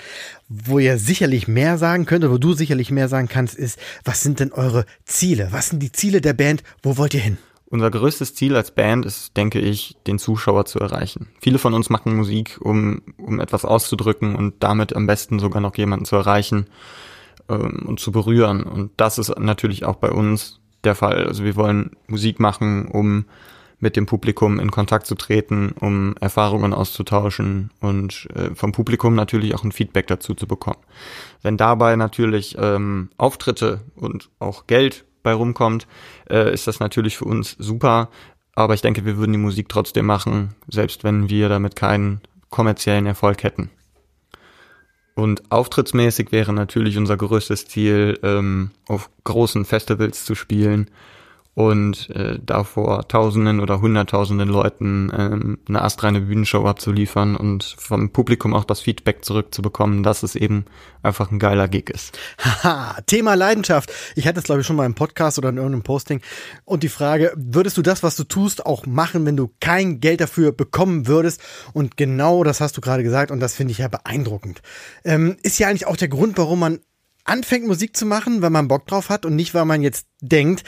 Wo 0.48 0.80
ihr 0.80 0.98
sicherlich 0.98 1.50
mehr 1.50 1.78
sagen 1.78 2.06
könnt, 2.06 2.24
oder 2.24 2.34
wo 2.34 2.38
du 2.38 2.54
sicherlich 2.54 2.92
mehr 2.92 3.10
sagen 3.10 3.28
kannst, 3.28 3.56
ist, 3.56 3.78
was 4.06 4.22
sind 4.24 4.40
denn 4.40 4.54
eure 4.54 4.86
Ziele? 5.04 5.50
Was 5.52 5.68
sind 5.68 5.84
die 5.84 5.92
Ziele 5.92 6.22
der 6.22 6.32
Band? 6.32 6.64
Wo 6.82 6.96
wollt 6.96 7.14
ihr 7.14 7.20
hin? 7.20 7.40
Unser 7.66 7.92
größtes 7.92 8.34
Ziel 8.34 8.56
als 8.56 8.72
Band 8.72 9.06
ist, 9.06 9.36
denke 9.36 9.60
ich, 9.60 9.98
den 10.08 10.18
Zuschauer 10.18 10.64
zu 10.64 10.80
erreichen. 10.80 11.28
Viele 11.42 11.58
von 11.58 11.74
uns 11.74 11.90
machen 11.90 12.16
Musik, 12.16 12.58
um, 12.62 13.02
um 13.18 13.42
etwas 13.42 13.66
auszudrücken 13.66 14.36
und 14.36 14.56
damit 14.64 14.96
am 14.96 15.08
besten 15.08 15.40
sogar 15.40 15.62
noch 15.62 15.76
jemanden 15.76 16.06
zu 16.06 16.16
erreichen 16.16 16.68
ähm, 17.50 17.84
und 17.86 18.00
zu 18.00 18.14
berühren. 18.14 18.64
Und 18.64 18.92
das 18.96 19.18
ist 19.18 19.38
natürlich 19.38 19.84
auch 19.84 19.98
bei 19.98 20.10
uns 20.10 20.62
der 20.86 20.96
Fall. 20.96 21.28
Also 21.28 21.44
wir 21.44 21.58
wollen 21.58 21.98
Musik 22.08 22.40
machen, 22.40 22.88
um 22.88 23.26
mit 23.82 23.96
dem 23.96 24.06
Publikum 24.06 24.60
in 24.60 24.72
Kontakt 24.72 25.08
zu 25.08 25.16
treten, 25.16 25.74
um 25.80 26.16
Erfahrungen 26.22 26.74
auszutauschen 26.74 27.72
und 27.82 28.30
äh, 28.36 28.56
vom 28.56 28.72
Publikum 28.72 29.16
natürlich 29.16 29.54
auch 29.56 29.64
ein 29.64 29.72
Feedback 29.72 30.08
dazu 30.08 30.34
zu 30.36 30.48
bekommen. 30.48 30.80
Wenn 31.42 31.58
dabei 31.58 31.96
natürlich 31.96 32.56
ähm, 32.58 33.10
Auftritte 33.18 33.82
und 33.96 34.30
auch 34.40 34.68
Geld 34.68 35.04
bei 35.24 35.34
rumkommt, 35.34 35.88
äh, 36.30 36.54
ist 36.54 36.68
das 36.68 36.80
natürlich 36.80 37.18
für 37.18 37.26
uns 37.26 37.56
super. 37.60 38.10
Aber 38.54 38.76
ich 38.76 38.82
denke, 38.82 39.04
wir 39.06 39.18
würden 39.18 39.32
die 39.32 39.40
Musik 39.40 39.68
trotzdem 39.68 40.06
machen, 40.06 40.56
selbst 40.68 41.04
wenn 41.04 41.30
wir 41.30 41.50
damit 41.50 41.76
keinen 41.76 42.22
kommerziellen 42.50 43.08
Erfolg 43.08 43.44
hätten. 43.44 43.72
Und 45.16 45.52
auftrittsmäßig 45.52 46.32
wäre 46.32 46.54
natürlich 46.54 46.98
unser 46.98 47.18
größtes 47.18 47.66
Ziel, 47.66 48.20
ähm, 48.24 48.72
auf 48.88 49.10
großen 49.24 49.66
Festivals 49.66 50.24
zu 50.26 50.36
spielen 50.36 50.90
und 51.54 52.10
äh, 52.12 52.40
davor 52.42 53.08
Tausenden 53.08 53.60
oder 53.60 53.82
Hunderttausenden 53.82 54.48
Leuten 54.48 55.12
ähm, 55.16 55.58
eine 55.68 55.82
astreine 55.82 56.22
Bühnenshow 56.22 56.66
abzuliefern 56.66 57.36
und 57.36 57.76
vom 57.78 58.12
Publikum 58.12 58.54
auch 58.54 58.64
das 58.64 58.80
Feedback 58.80 59.26
zurückzubekommen, 59.26 60.02
dass 60.02 60.24
es 60.24 60.36
eben 60.36 60.66
einfach 61.04 61.30
ein 61.30 61.40
geiler 61.40 61.68
Gig 61.68 61.90
ist. 61.90 62.18
Haha, 62.40 63.02
Thema 63.06 63.34
Leidenschaft. 63.34 63.92
Ich 64.16 64.28
hatte 64.28 64.40
es 64.40 64.46
glaube 64.46 64.62
ich 64.62 64.68
schon 64.68 64.78
mal 64.78 64.86
im 64.86 64.96
Podcast 64.96 65.38
oder 65.38 65.50
in 65.50 65.58
irgendeinem 65.58 65.84
Posting 65.84 66.22
und 66.64 66.84
die 66.84 66.90
Frage, 66.90 67.34
würdest 67.36 67.78
du 67.78 67.82
das, 67.82 68.02
was 68.02 68.16
du 68.16 68.24
tust, 68.24 68.66
auch 68.66 68.86
machen, 68.86 69.26
wenn 69.26 69.36
du 69.36 69.52
kein 69.60 70.00
Geld 70.00 70.22
dafür 70.22 70.54
bekommen 70.54 71.08
würdest? 71.08 71.42
Und 71.74 71.98
genau 71.98 72.46
das 72.46 72.62
hast 72.62 72.78
du 72.78 72.82
gerade 72.82 73.04
gesagt 73.04 73.30
und 73.30 73.42
das 73.42 73.56
finde 73.56 73.72
ich 73.74 73.80
ja 73.80 73.90
beeindruckend. 73.90 74.62
Ähm, 75.04 75.36
ist 75.44 75.60
ja 75.60 75.68
eigentlich 75.68 75.88
auch 75.88 75.98
der 75.98 76.08
Grund, 76.08 76.38
warum 76.38 76.60
man 76.60 76.80
anfängt 77.24 77.68
Musik 77.68 77.96
zu 77.96 78.06
machen, 78.06 78.42
weil 78.42 78.50
man 78.50 78.68
Bock 78.68 78.88
drauf 78.88 79.10
hat 79.10 79.26
und 79.26 79.36
nicht, 79.36 79.54
weil 79.54 79.66
man 79.66 79.82
jetzt 79.82 80.08
denkt, 80.22 80.64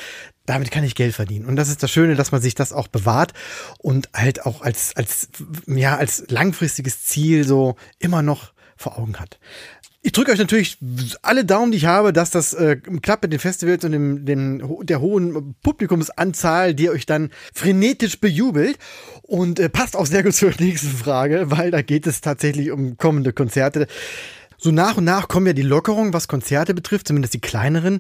damit 0.46 0.72
kann 0.72 0.84
ich 0.84 0.96
Geld 0.96 1.16
verdienen. 1.16 1.46
Und 1.46 1.56
das 1.56 1.70
ist 1.70 1.84
das 1.84 1.92
Schöne, 1.92 2.16
dass 2.16 2.32
man 2.32 2.42
sich 2.42 2.56
das 2.56 2.74
auch 2.74 2.88
bewahrt 2.88 3.34
und 3.80 4.10
halt 4.14 4.46
auch 4.46 4.62
als, 4.62 4.96
als, 4.96 5.30
ja, 5.68 5.96
als 5.96 6.26
langfristiges 6.28 7.04
Ziel 7.04 7.46
so 7.46 7.76
immer 8.00 8.22
noch 8.22 8.54
vor 8.76 8.98
Augen 8.98 9.20
hat. 9.20 9.40
Ich 10.06 10.12
drücke 10.12 10.34
euch 10.34 10.40
natürlich 10.40 10.78
alle 11.22 11.46
Daumen, 11.46 11.72
die 11.72 11.78
ich 11.78 11.86
habe, 11.86 12.12
dass 12.12 12.30
das 12.30 12.54
äh, 12.54 12.76
klappt 12.76 13.24
mit 13.24 13.32
den 13.32 13.40
Festivals 13.40 13.86
und 13.86 13.94
dem, 13.94 14.26
dem, 14.26 14.86
der 14.86 15.00
hohen 15.00 15.56
Publikumsanzahl, 15.64 16.74
die 16.74 16.90
euch 16.90 17.06
dann 17.06 17.30
frenetisch 17.54 18.20
bejubelt. 18.20 18.78
Und 19.22 19.62
äh, 19.62 19.70
passt 19.70 19.96
auch 19.96 20.06
sehr 20.06 20.24
gut 20.24 20.36
zur 20.36 20.52
nächsten 20.60 20.90
Frage, 20.90 21.52
weil 21.52 21.72
da 21.72 21.82
geht 21.82 22.06
es 22.06 22.20
tatsächlich 22.20 22.72
um 22.72 22.98
kommende 22.98 23.32
Konzerte. 23.32 23.88
So 24.64 24.72
nach 24.72 24.96
und 24.96 25.04
nach 25.04 25.28
kommen 25.28 25.46
ja 25.46 25.52
die 25.52 25.62
Lockerungen, 25.62 26.14
was 26.14 26.30
Konzerte 26.30 26.74
betrifft, 26.74 27.10
zumindest 27.10 27.34
die 27.34 27.42
kleineren. 27.42 28.00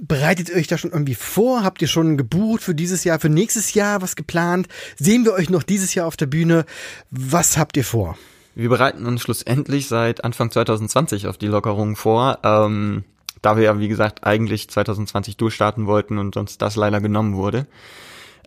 Bereitet 0.00 0.48
ihr 0.48 0.56
euch 0.56 0.66
da 0.66 0.76
schon 0.76 0.90
irgendwie 0.90 1.14
vor? 1.14 1.62
Habt 1.62 1.80
ihr 1.82 1.86
schon 1.86 2.16
gebucht 2.16 2.64
für 2.64 2.74
dieses 2.74 3.04
Jahr, 3.04 3.20
für 3.20 3.28
nächstes 3.28 3.74
Jahr 3.74 4.02
was 4.02 4.16
geplant? 4.16 4.66
Sehen 4.98 5.24
wir 5.24 5.34
euch 5.34 5.50
noch 5.50 5.62
dieses 5.62 5.94
Jahr 5.94 6.08
auf 6.08 6.16
der 6.16 6.26
Bühne? 6.26 6.64
Was 7.12 7.56
habt 7.56 7.76
ihr 7.76 7.84
vor? 7.84 8.18
Wir 8.56 8.68
bereiten 8.68 9.06
uns 9.06 9.22
schlussendlich 9.22 9.86
seit 9.86 10.24
Anfang 10.24 10.50
2020 10.50 11.28
auf 11.28 11.38
die 11.38 11.46
Lockerungen 11.46 11.94
vor. 11.94 12.40
Ähm, 12.42 13.04
da 13.40 13.56
wir 13.56 13.62
ja, 13.62 13.78
wie 13.78 13.86
gesagt, 13.86 14.24
eigentlich 14.24 14.68
2020 14.68 15.36
durchstarten 15.36 15.86
wollten 15.86 16.18
und 16.18 16.36
uns 16.36 16.58
das 16.58 16.74
leider 16.74 17.00
genommen 17.00 17.36
wurde. 17.36 17.68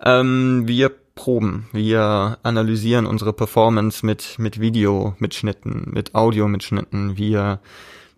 Ähm, 0.04 0.64
wir 0.68 0.92
proben, 1.16 1.68
wir 1.72 2.38
analysieren 2.44 3.06
unsere 3.06 3.34
Performance 3.34 4.06
mit, 4.06 4.40
mit 4.40 4.60
Video-Mitschnitten, 4.60 5.92
mit 5.92 6.16
Audio-Mitschnitten, 6.16 7.18
wir 7.18 7.60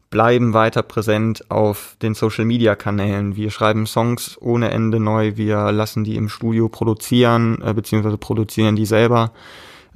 bleiben 0.09 0.53
weiter 0.53 0.81
präsent 0.81 1.51
auf 1.51 1.97
den 2.01 2.13
Social-Media-Kanälen, 2.13 3.35
wir 3.35 3.51
schreiben 3.51 3.85
Songs 3.85 4.37
ohne 4.39 4.71
Ende 4.71 4.99
neu, 4.99 5.35
wir 5.35 5.71
lassen 5.71 6.03
die 6.03 6.15
im 6.15 6.29
Studio 6.29 6.69
produzieren, 6.69 7.61
äh, 7.61 7.73
beziehungsweise 7.73 8.17
produzieren 8.17 8.75
die 8.75 8.85
selber, 8.85 9.33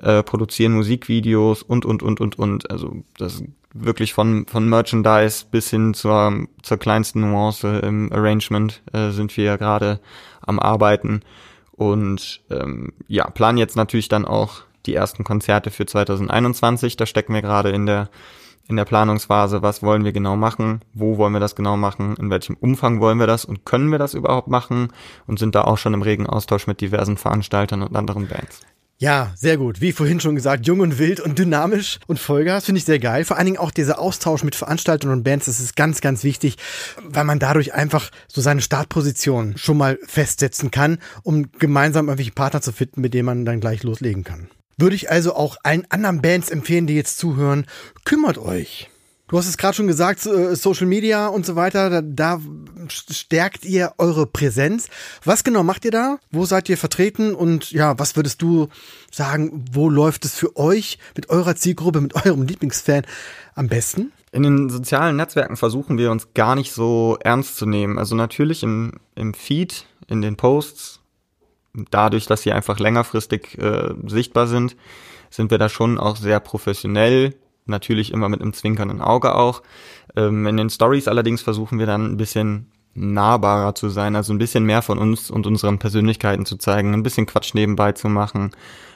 äh, 0.02 0.24
produzieren 0.24 0.74
Musikvideos 0.74 1.64
und, 1.64 1.86
und, 1.86 2.04
und, 2.04 2.20
und, 2.20 2.38
und. 2.38 2.70
Also 2.70 3.04
das 3.18 3.44
wirklich 3.74 4.14
von, 4.14 4.46
von 4.48 4.68
Merchandise 4.68 5.46
bis 5.50 5.70
hin 5.70 5.94
zur, 5.94 6.48
zur 6.64 6.78
kleinsten 6.78 7.22
Nuance 7.22 7.80
im 7.80 8.12
Arrangement 8.12 8.82
äh, 8.94 9.12
sind 9.12 9.36
wir 9.38 9.58
gerade 9.58 10.00
am 10.42 10.60
Arbeiten. 10.60 11.22
Und 11.80 12.42
ähm, 12.50 12.92
ja, 13.08 13.30
planen 13.30 13.58
jetzt 13.58 13.78
natürlich 13.78 14.10
dann 14.10 14.26
auch 14.26 14.64
die 14.86 14.94
ersten 14.94 15.24
Konzerte 15.24 15.72
für 15.72 15.86
2021. 15.86 16.98
Da 16.98 17.06
stecken 17.06 17.34
wir 17.34 17.42
gerade 17.42 17.70
in 17.70 17.86
der 17.86 18.10
in 18.68 18.76
der 18.76 18.86
Planungsphase, 18.86 19.64
was 19.64 19.82
wollen 19.82 20.04
wir 20.04 20.12
genau 20.12 20.36
machen, 20.36 20.82
wo 20.94 21.18
wollen 21.18 21.34
wir 21.34 21.40
das 21.40 21.56
genau 21.56 21.76
machen, 21.76 22.16
in 22.18 22.30
welchem 22.30 22.56
Umfang 22.56 23.00
wollen 23.00 23.18
wir 23.18 23.26
das? 23.26 23.44
Und 23.44 23.66
können 23.66 23.92
wir 23.92 23.98
das 23.98 24.14
überhaupt 24.14 24.48
machen? 24.48 24.90
Und 25.26 25.40
sind 25.40 25.56
da 25.56 25.64
auch 25.64 25.80
schon 25.80 25.96
im 25.96 26.04
regen 26.04 26.28
Austausch 26.28 26.68
mit 26.68 26.80
diversen 26.80 27.18
Veranstaltern 27.18 27.82
und 27.82 27.96
anderen 27.96 28.28
Bands. 28.28 28.62
Ja, 29.02 29.32
sehr 29.38 29.56
gut. 29.56 29.80
Wie 29.80 29.94
vorhin 29.94 30.20
schon 30.20 30.36
gesagt, 30.36 30.68
jung 30.68 30.82
und 30.82 31.00
wild 31.00 31.22
und 31.22 31.40
dynamisch 31.40 32.00
und 32.08 32.20
Vollgas 32.20 32.66
finde 32.66 32.80
ich 32.80 32.86
sehr 32.86 33.00
geil. 33.00 33.24
Vor 33.24 33.38
allen 33.38 33.46
Dingen 33.46 33.58
auch 33.58 33.72
dieser 33.72 33.98
Austausch 33.98 34.44
mit 34.44 34.56
Veranstaltern 34.56 35.12
und 35.12 35.24
Bands, 35.24 35.46
das 35.46 35.62
ist 35.62 35.78
ganz, 35.78 36.02
ganz 36.02 36.26
wichtig, 36.26 36.58
weil 37.02 37.24
man 37.24 37.40
dadurch 37.40 37.74
einfach 37.74 38.12
so 38.28 38.42
seine 38.42 38.60
Startposition 38.60 39.58
schon 39.58 39.78
mal 39.78 39.98
festsetzen 40.06 40.70
kann, 40.70 41.00
um 41.24 41.50
gemeinsam 41.60 42.08
irgendwelche 42.08 42.34
Partner 42.34 42.62
zu 42.62 42.74
finden, 42.74 43.00
mit 43.00 43.14
denen 43.14 43.26
man 43.26 43.46
dann 43.46 43.62
gleich 43.62 43.84
loslegen 43.84 44.26
kann. 44.26 44.50
Würde 44.76 44.98
ich 44.98 45.10
also 45.10 45.34
auch 45.34 45.56
allen 45.64 45.90
anderen 45.90 46.22
Bands 46.22 46.50
empfehlen, 46.50 46.86
die 46.86 46.96
jetzt 46.96 47.20
zuhören, 47.20 47.68
kümmert 48.04 48.38
euch. 48.38 48.89
Du 49.30 49.38
hast 49.38 49.48
es 49.48 49.58
gerade 49.58 49.76
schon 49.76 49.86
gesagt, 49.86 50.26
äh, 50.26 50.56
Social 50.56 50.88
Media 50.88 51.28
und 51.28 51.46
so 51.46 51.56
weiter, 51.56 51.90
da, 51.90 52.02
da, 52.02 52.42
stärkt 52.90 53.64
ihr 53.64 53.94
eure 54.00 54.26
Präsenz. 54.26 54.90
Was 55.24 55.44
genau 55.44 55.62
macht 55.62 55.86
ihr 55.86 55.92
da? 55.92 56.18
Wo 56.32 56.46
seid 56.46 56.68
ihr 56.68 56.78
vertreten? 56.78 57.36
Und 57.36 57.72
ja, 57.72 58.00
was 58.00 58.16
würdest 58.16 58.42
du 58.42 58.70
sagen, 59.12 59.66
wo 59.72 59.88
läuft 59.88 60.26
es 60.26 60.34
für 60.34 60.58
euch 60.58 60.98
mit 61.16 61.30
eurer 61.30 61.56
Zielgruppe, 61.56 62.02
mit 62.02 62.16
eurem 62.26 62.42
Lieblingsfan 62.42 63.04
am 63.54 63.68
besten? 63.68 64.12
In 64.32 64.42
den 64.42 64.70
sozialen 64.70 65.16
Netzwerken 65.16 65.58
versuchen 65.58 66.00
wir 66.00 66.10
uns 66.10 66.34
gar 66.34 66.56
nicht 66.56 66.74
so 66.74 67.20
ernst 67.22 67.58
zu 67.58 67.68
nehmen. 67.68 68.00
Also 68.00 68.16
natürlich 68.16 68.64
im, 68.64 68.94
im 69.14 69.36
Feed, 69.36 69.86
in 70.08 70.24
den 70.24 70.38
Posts, 70.38 71.02
dadurch, 71.92 72.26
dass 72.26 72.42
sie 72.42 72.52
einfach 72.52 72.80
längerfristig 72.80 73.60
äh, 73.60 73.94
sichtbar 74.08 74.48
sind, 74.48 74.76
sind 75.30 75.52
wir 75.52 75.60
da 75.60 75.70
schon 75.70 76.00
auch 76.00 76.16
sehr 76.16 76.40
professionell 76.40 77.36
natürlich 77.70 78.12
immer 78.12 78.30
mit 78.30 78.42
einem 78.42 78.54
zwinkernden 78.54 79.02
Auge 79.02 79.36
auch. 79.36 79.62
Ähm, 80.16 80.46
in 80.48 80.58
den 80.58 80.70
Stories 80.70 81.08
allerdings 81.08 81.42
versuchen 81.42 81.80
wir 81.80 81.86
dann 81.86 82.06
ein 82.06 82.18
bisschen 82.18 82.68
nahbarer 82.96 83.76
zu 83.76 83.90
sein, 83.90 84.16
also 84.16 84.34
ein 84.34 84.40
bisschen 84.40 84.66
mehr 84.66 84.82
von 84.82 84.98
uns 84.98 85.32
und 85.32 85.48
unseren 85.48 85.80
Persönlichkeiten 85.80 86.46
zu 86.46 86.58
zeigen, 86.58 86.94
ein 86.94 87.04
bisschen 87.04 87.26
Quatsch 87.26 87.54
nebenbei 87.54 87.92
zu 87.94 88.10
machen, 88.10 88.52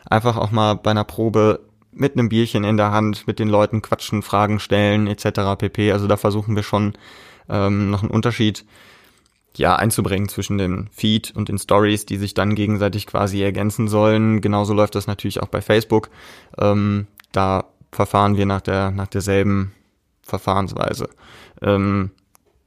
einfach 0.09 0.37
auch 0.37 0.51
mal 0.51 0.73
bei 0.73 0.91
einer 0.91 1.03
Probe 1.03 1.61
mit 1.91 2.13
einem 2.13 2.29
Bierchen 2.29 2.63
in 2.63 2.77
der 2.77 2.91
Hand 2.91 3.27
mit 3.27 3.39
den 3.39 3.49
Leuten 3.49 3.81
quatschen, 3.81 4.23
Fragen 4.23 4.59
stellen 4.59 5.07
etc. 5.07 5.57
pp. 5.57 5.91
Also 5.91 6.07
da 6.07 6.17
versuchen 6.17 6.55
wir 6.55 6.63
schon 6.63 6.93
ähm, 7.49 7.91
noch 7.91 8.01
einen 8.01 8.11
Unterschied 8.11 8.65
ja 9.55 9.75
einzubringen 9.75 10.27
zwischen 10.29 10.57
dem 10.57 10.87
Feed 10.91 11.31
und 11.35 11.49
den 11.49 11.59
Stories, 11.59 12.05
die 12.07 12.17
sich 12.17 12.33
dann 12.33 12.55
gegenseitig 12.55 13.05
quasi 13.05 13.41
ergänzen 13.43 13.87
sollen. 13.87 14.41
Genauso 14.41 14.73
läuft 14.73 14.95
das 14.95 15.05
natürlich 15.05 15.41
auch 15.41 15.47
bei 15.47 15.61
Facebook. 15.61 16.09
Ähm, 16.57 17.07
da 17.31 17.65
verfahren 17.93 18.37
wir 18.37 18.45
nach 18.45 18.61
der 18.61 18.91
nach 18.91 19.07
derselben 19.07 19.73
Verfahrensweise. 20.21 21.09
Ähm, 21.61 22.11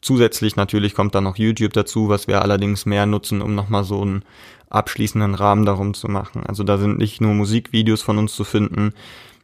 zusätzlich 0.00 0.56
natürlich 0.56 0.95
kommt 0.95 1.14
dann 1.14 1.25
noch 1.25 1.37
YouTube 1.37 1.73
dazu, 1.73 2.09
was 2.09 2.28
wir 2.28 2.42
allerdings 2.42 2.87
mehr 2.87 3.06
nutzen, 3.06 3.42
um 3.42 3.54
nochmal 3.54 3.85
so 3.85 4.02
einen 4.02 4.25
abschließenden 4.68 5.35
Rahmen 5.35 5.64
darum 5.64 5.95
zu 5.95 6.09
machen. 6.09 6.45
Also 6.47 6.64
da 6.64 6.78
sind 6.78 6.99
nicht 6.99 7.21
nur 7.21 7.35
Musikvideos 7.35 8.02
von 8.02 8.18
uns 8.18 8.35
zu 8.35 8.45
finden, 8.45 8.92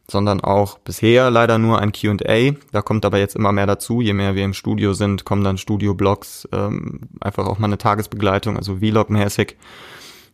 sondern 0.09 0.41
auch 0.41 0.79
bisher 0.79 1.31
leider 1.31 1.57
nur 1.57 1.79
ein 1.79 1.93
Q&A. 1.93 2.51
Da 2.71 2.81
kommt 2.81 3.05
aber 3.05 3.19
jetzt 3.19 3.35
immer 3.35 3.51
mehr 3.51 3.65
dazu. 3.65 4.01
Je 4.01 4.13
mehr 4.13 4.35
wir 4.35 4.43
im 4.43 4.53
Studio 4.53 4.93
sind, 4.93 5.23
kommen 5.23 5.43
dann 5.43 5.57
Studio-Blogs, 5.57 6.47
ähm, 6.51 7.01
einfach 7.21 7.47
auch 7.47 7.57
mal 7.57 7.67
eine 7.67 7.77
Tagesbegleitung, 7.77 8.57
also 8.57 8.77
Vlog-mäßig. 8.77 9.55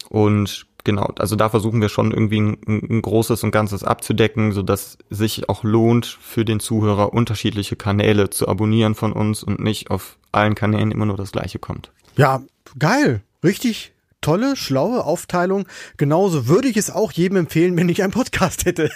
Und 0.10 0.66
genau, 0.84 1.14
also 1.18 1.36
da 1.36 1.50
versuchen 1.50 1.82
wir 1.82 1.90
schon 1.90 2.12
irgendwie 2.12 2.40
ein, 2.42 2.58
ein, 2.68 3.02
großes 3.02 3.44
und 3.44 3.52
ganzes 3.52 3.84
abzudecken, 3.84 4.52
so 4.52 4.62
dass 4.62 4.98
sich 5.10 5.50
auch 5.50 5.64
lohnt 5.64 6.06
für 6.06 6.46
den 6.46 6.60
Zuhörer 6.60 7.14
unterschiedliche 7.14 7.76
Kanäle 7.76 8.30
zu 8.30 8.48
abonnieren 8.48 8.96
von 8.96 9.14
uns 9.14 9.44
und 9.44 9.60
nicht 9.60 9.92
auf 9.92 10.18
allen 10.32 10.56
Kanälen 10.56 10.92
immer 10.92 11.06
nur 11.06 11.18
das 11.18 11.32
gleiche 11.32 11.60
kommt. 11.60 11.92
Ja, 12.16 12.42
geil, 12.78 13.22
richtig 13.44 13.94
tolle, 14.22 14.56
schlaue 14.56 15.06
Aufteilung. 15.06 15.68
Genauso 15.98 16.48
würde 16.48 16.68
ich 16.68 16.78
es 16.78 16.90
auch 16.90 17.12
jedem 17.12 17.38
empfehlen, 17.38 17.78
wenn 17.78 17.90
ich 17.90 18.04
einen 18.04 18.12
Podcast 18.12 18.66
hätte. 18.66 18.92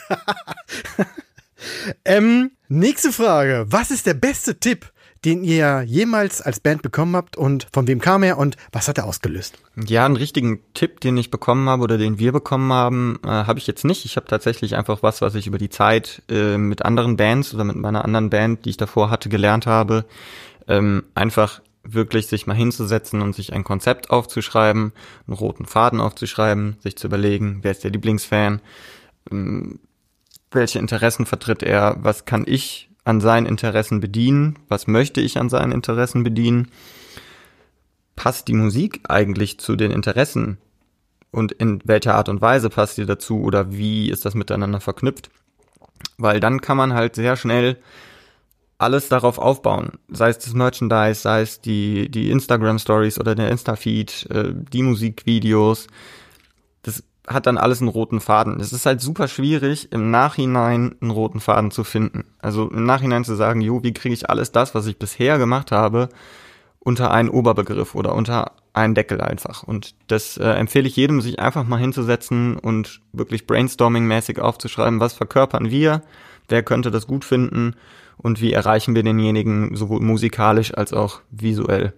ähm, 2.06 2.52
nächste 2.68 3.12
Frage. 3.12 3.66
Was 3.70 3.92
ist 3.92 4.06
der 4.06 4.13
beste 4.13 4.60
Tipp, 4.60 4.92
den 5.25 5.44
ihr 5.44 5.84
jemals 5.84 6.42
als 6.42 6.60
Band 6.60 6.82
bekommen 6.82 7.15
habt 7.15 7.38
und 7.38 7.68
von 7.72 7.88
wem 7.88 8.00
kam 8.00 8.24
er 8.24 8.38
und 8.38 8.58
was 8.72 8.88
hat 8.88 8.98
er 8.98 9.06
ausgelöst? 9.06 9.58
Ja, 9.75 10.06
einen 10.06 10.18
richtigen 10.18 10.60
Tipp, 10.74 11.00
den 11.00 11.18
ich 11.18 11.32
bekommen 11.32 11.70
habe 11.70 11.84
oder 11.84 11.98
den 11.98 12.20
wir 12.20 12.32
bekommen 12.32 12.72
haben, 12.74 13.20
äh, 13.24 13.27
habe 13.27 13.60
ich 13.60 13.68
jetzt 13.68 13.86
nicht. 13.86 14.06
Ich 14.06 14.15
habe 14.15 14.27
tatsächlich 14.27 14.75
einfach 14.75 15.03
was, 15.03 15.22
was 15.22 15.36
ich 15.36 15.48
über 15.48 15.58
die 15.58 15.70
Zeit 15.70 16.22
äh, 16.30 16.58
mit 16.58 16.84
anderen 16.84 17.18
Bands 17.18 17.53
oder 17.53 17.63
mit 17.63 17.75
meiner 17.75 18.03
anderen 18.03 18.30
Band, 18.30 18.65
die 18.65 18.72
ich 18.72 18.77
davor 18.77 19.10
hatte, 19.10 19.30
gelernt 19.30 19.65
habe. 19.65 20.06
Ähm, 20.68 21.03
einfach 21.15 21.62
wirklich 21.84 22.27
sich 22.27 22.48
mal 22.48 22.56
hinzusetzen 22.56 23.22
und 23.22 23.36
sich 23.36 23.53
ein 23.53 23.63
Konzept 23.63 24.10
aufzuschreiben, 24.10 24.94
einen 25.27 25.38
roten 25.38 25.65
Faden 25.65 26.00
aufzuschreiben, 26.00 26.77
sich 26.80 26.96
zu 26.96 27.08
überlegen, 27.08 27.60
wer 27.62 27.72
ist 27.72 27.84
der 27.84 27.92
Lieblingsfan, 27.92 28.62
ähm, 29.32 29.80
welche 30.51 30.80
Interessen 30.80 31.25
vertritt 31.25 31.63
er, 31.63 31.98
was 32.00 32.25
kann 32.25 32.46
ich 32.48 32.89
an 33.03 33.22
seinen 33.22 33.45
Interessen 33.45 34.00
bedienen? 34.00 34.60
Was 34.69 34.88
möchte 34.88 35.22
ich 35.22 35.38
an 35.38 35.50
seinen 35.50 35.72
Interessen 35.72 36.24
bedienen? 36.24 36.69
Passt 38.15 38.48
die 38.48 38.53
Musik 38.53 39.01
eigentlich 39.07 39.60
zu 39.60 39.75
den 39.75 39.91
Interessen? 39.91 40.57
Und 41.31 41.51
in 41.51 41.81
welcher 41.83 42.15
Art 42.15 42.29
und 42.29 42.41
Weise 42.41 42.69
passt 42.69 42.98
die 42.98 43.05
dazu 43.05 43.41
oder 43.41 43.72
wie 43.72 44.10
ist 44.10 44.24
das 44.24 44.36
miteinander 44.36 44.79
verknüpft? 44.79 45.31
Weil 46.17 46.39
dann 46.39 46.62
kann 46.62 46.77
man 46.77 46.93
halt 46.93 47.15
sehr 47.15 47.36
schnell 47.38 47.77
alles 48.77 49.10
darauf 49.10 49.39
aufbauen. 49.39 49.93
Sei 50.10 50.29
es 50.29 50.39
das 50.39 50.53
Merchandise, 50.53 51.22
sei 51.22 51.41
es 51.41 51.62
die, 51.62 52.10
die 52.10 52.29
Instagram 52.29 52.77
Stories 52.79 53.19
oder 53.19 53.33
der 53.33 53.50
Insta-Feed, 53.50 54.27
äh, 54.29 54.53
die 54.53 54.83
Musikvideos. 54.83 55.88
Hat 57.27 57.48
dann 57.48 57.58
alles 57.58 57.80
einen 57.80 57.89
roten 57.89 58.20
Faden. 58.20 58.60
Es 58.60 58.74
ist 58.74 58.86
halt 58.86 59.00
super 59.00 59.27
schwierig, 59.27 59.92
im 59.92 60.12
Nachhinein 60.12 60.96
einen 61.00 61.12
roten 61.12 61.39
Faden 61.39 61.72
zu 61.72 61.84
finden. 61.84 62.25
Also 62.39 62.70
im 62.70 62.86
Nachhinein 62.86 63.24
zu 63.24 63.36
sagen, 63.36 63.62
jo, 63.62 63.82
wie 63.84 63.94
kriege 63.94 64.13
ich 64.13 64.30
alles 64.30 64.51
das, 64.51 64.75
was 64.75 64.88
ich 64.88 65.00
bisher 65.00 65.38
gemacht 65.38 65.72
habe, 65.72 66.10
unter 66.80 67.12
einen 67.12 67.30
Oberbegriff 67.30 67.96
oder 67.96 68.13
unter 68.13 68.51
einen 68.74 68.96
Deckel 68.96 69.22
einfach. 69.22 69.63
Und 69.63 69.96
das 70.08 70.38
äh, 70.38 70.50
empfehle 70.50 70.88
ich 70.88 70.96
jedem, 70.96 71.22
sich 71.22 71.39
einfach 71.39 71.63
mal 71.63 71.80
hinzusetzen 71.80 72.58
und 72.58 73.01
wirklich 73.13 73.46
brainstorming-mäßig 73.46 74.39
aufzuschreiben, 74.39 75.00
was 75.00 75.13
verkörpern 75.13 75.70
wir, 75.70 76.01
wer 76.50 76.63
könnte 76.63 76.92
das 76.92 77.08
gut 77.08 77.24
finden 77.24 77.75
und 78.18 78.42
wie 78.42 78.51
erreichen 78.51 78.96
wir 78.96 79.03
denjenigen 79.03 79.75
sowohl 79.75 80.01
musikalisch 80.01 80.74
als 80.74 80.92
auch 80.92 81.22
visuell. 81.32 81.94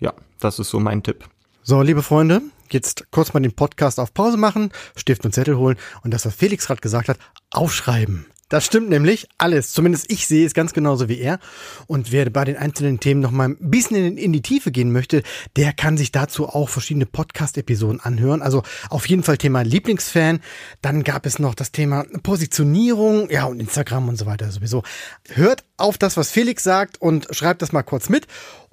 Ja, 0.00 0.12
das 0.40 0.58
ist 0.58 0.70
so 0.70 0.80
mein 0.80 1.02
Tipp. 1.02 1.24
So, 1.62 1.82
liebe 1.82 2.02
Freunde, 2.02 2.42
jetzt 2.74 3.10
kurz 3.10 3.32
mal 3.32 3.40
den 3.40 3.54
Podcast 3.54 4.00
auf 4.00 4.14
Pause 4.14 4.36
machen, 4.36 4.70
Stift 4.96 5.24
und 5.24 5.32
Zettel 5.32 5.56
holen 5.56 5.76
und 6.02 6.12
das, 6.12 6.26
was 6.26 6.34
Felix 6.34 6.66
gerade 6.66 6.80
gesagt 6.80 7.08
hat, 7.08 7.18
aufschreiben. 7.50 8.26
Das 8.48 8.64
stimmt 8.64 8.88
nämlich 8.88 9.28
alles. 9.36 9.72
Zumindest 9.72 10.10
ich 10.10 10.26
sehe 10.26 10.46
es 10.46 10.54
ganz 10.54 10.72
genauso 10.72 11.08
wie 11.08 11.18
er. 11.18 11.38
Und 11.86 12.12
wer 12.12 12.30
bei 12.30 12.46
den 12.46 12.56
einzelnen 12.56 12.98
Themen 12.98 13.20
noch 13.20 13.30
mal 13.30 13.48
ein 13.48 13.70
bisschen 13.70 13.96
in, 13.96 14.16
in 14.16 14.32
die 14.32 14.40
Tiefe 14.40 14.70
gehen 14.70 14.90
möchte, 14.90 15.22
der 15.56 15.74
kann 15.74 15.98
sich 15.98 16.12
dazu 16.12 16.48
auch 16.48 16.70
verschiedene 16.70 17.04
Podcast-Episoden 17.04 18.00
anhören. 18.00 18.40
Also 18.40 18.62
auf 18.88 19.06
jeden 19.06 19.22
Fall 19.22 19.36
Thema 19.36 19.62
Lieblingsfan. 19.62 20.40
Dann 20.80 21.04
gab 21.04 21.26
es 21.26 21.38
noch 21.38 21.54
das 21.54 21.72
Thema 21.72 22.04
Positionierung, 22.22 23.28
ja, 23.30 23.44
und 23.44 23.60
Instagram 23.60 24.08
und 24.08 24.16
so 24.16 24.24
weiter 24.24 24.50
sowieso. 24.50 24.82
Hört 25.28 25.64
auf 25.76 25.98
das, 25.98 26.16
was 26.16 26.30
Felix 26.30 26.62
sagt 26.62 27.00
und 27.02 27.28
schreibt 27.32 27.60
das 27.60 27.72
mal 27.72 27.82
kurz 27.82 28.08
mit. 28.08 28.26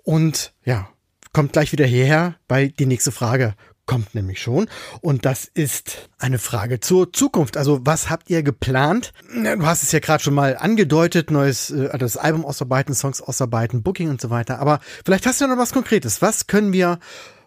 Und 0.04 0.54
ja, 0.64 0.88
kommt 1.34 1.52
gleich 1.52 1.74
wieder 1.74 1.86
hierher 1.86 2.36
bei 2.48 2.70
die 2.70 2.86
nächste 2.86 3.12
Frage 3.12 3.56
kommt 3.86 4.16
nämlich 4.16 4.42
schon. 4.42 4.68
Und 5.02 5.26
das 5.26 5.46
ist 5.46 6.10
eine 6.18 6.40
Frage 6.40 6.80
zur 6.80 7.14
Zukunft. 7.14 7.58
Also 7.58 7.82
was 7.84 8.10
habt 8.10 8.30
ihr 8.30 8.44
geplant? 8.44 9.14
Du 9.34 9.66
hast 9.66 9.84
es 9.84 9.92
ja 9.92 10.00
gerade 10.00 10.24
schon 10.24 10.34
mal 10.34 10.58
angedeutet, 10.58 11.32
neues 11.32 11.72
äh, 11.72 11.88
also 11.88 11.98
das 11.98 12.18
Album 12.18 12.46
ausarbeiten, 12.46 12.96
Songs 12.96 13.22
ausarbeiten, 13.22 13.84
Booking 13.84 14.10
und 14.10 14.22
so 14.22 14.30
weiter. 14.30 14.60
Aber 14.60 14.80
vielleicht 15.04 15.26
hast 15.26 15.40
du 15.40 15.46
ja 15.46 15.52
noch 15.52 15.62
was 15.62 15.74
Konkretes. 15.74 16.22
Was 16.22 16.48
können 16.48 16.74
wir 16.74 17.00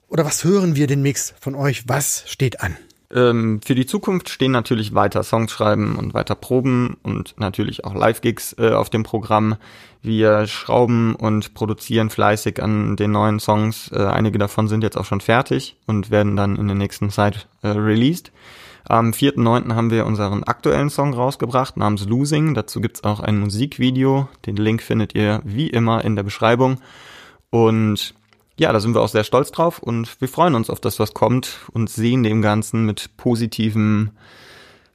oder 0.08 0.24
was 0.24 0.44
hören 0.44 0.74
wir 0.74 0.86
demnächst 0.86 1.34
von 1.40 1.54
euch? 1.54 1.88
Was 1.88 2.24
steht 2.26 2.60
an? 2.60 2.76
Ähm, 3.14 3.60
für 3.64 3.74
die 3.74 3.86
Zukunft 3.86 4.28
stehen 4.28 4.52
natürlich 4.52 4.94
weiter 4.94 5.22
Songs 5.22 5.50
schreiben 5.50 5.96
und 5.96 6.12
weiter 6.12 6.34
Proben 6.34 6.98
und 7.02 7.34
natürlich 7.38 7.84
auch 7.84 7.94
Live-Gigs 7.94 8.56
äh, 8.58 8.72
auf 8.72 8.90
dem 8.90 9.02
Programm. 9.02 9.56
Wir 10.02 10.46
schrauben 10.46 11.14
und 11.14 11.54
produzieren 11.54 12.10
fleißig 12.10 12.62
an 12.62 12.96
den 12.96 13.12
neuen 13.12 13.40
Songs. 13.40 13.90
Äh, 13.92 14.04
einige 14.04 14.38
davon 14.38 14.68
sind 14.68 14.82
jetzt 14.82 14.98
auch 14.98 15.06
schon 15.06 15.22
fertig 15.22 15.76
und 15.86 16.10
werden 16.10 16.36
dann 16.36 16.56
in 16.56 16.66
der 16.66 16.76
nächsten 16.76 17.10
Zeit 17.10 17.48
äh, 17.62 17.68
released. 17.68 18.30
Am 18.84 19.10
4.9. 19.10 19.74
haben 19.74 19.90
wir 19.90 20.06
unseren 20.06 20.44
aktuellen 20.44 20.88
Song 20.88 21.12
rausgebracht 21.12 21.76
namens 21.76 22.06
Losing. 22.06 22.54
Dazu 22.54 22.80
gibt's 22.80 23.04
auch 23.04 23.20
ein 23.20 23.38
Musikvideo. 23.38 24.28
Den 24.46 24.56
Link 24.56 24.82
findet 24.82 25.14
ihr 25.14 25.40
wie 25.44 25.68
immer 25.68 26.04
in 26.04 26.16
der 26.16 26.22
Beschreibung. 26.22 26.78
Und 27.50 28.14
ja, 28.58 28.72
da 28.72 28.80
sind 28.80 28.94
wir 28.94 29.00
auch 29.00 29.08
sehr 29.08 29.24
stolz 29.24 29.52
drauf 29.52 29.78
und 29.78 30.20
wir 30.20 30.28
freuen 30.28 30.54
uns 30.54 30.68
auf 30.68 30.80
das, 30.80 30.98
was 30.98 31.14
kommt 31.14 31.60
und 31.72 31.88
sehen 31.88 32.22
dem 32.22 32.42
Ganzen 32.42 32.84
mit 32.84 33.16
positivem 33.16 34.10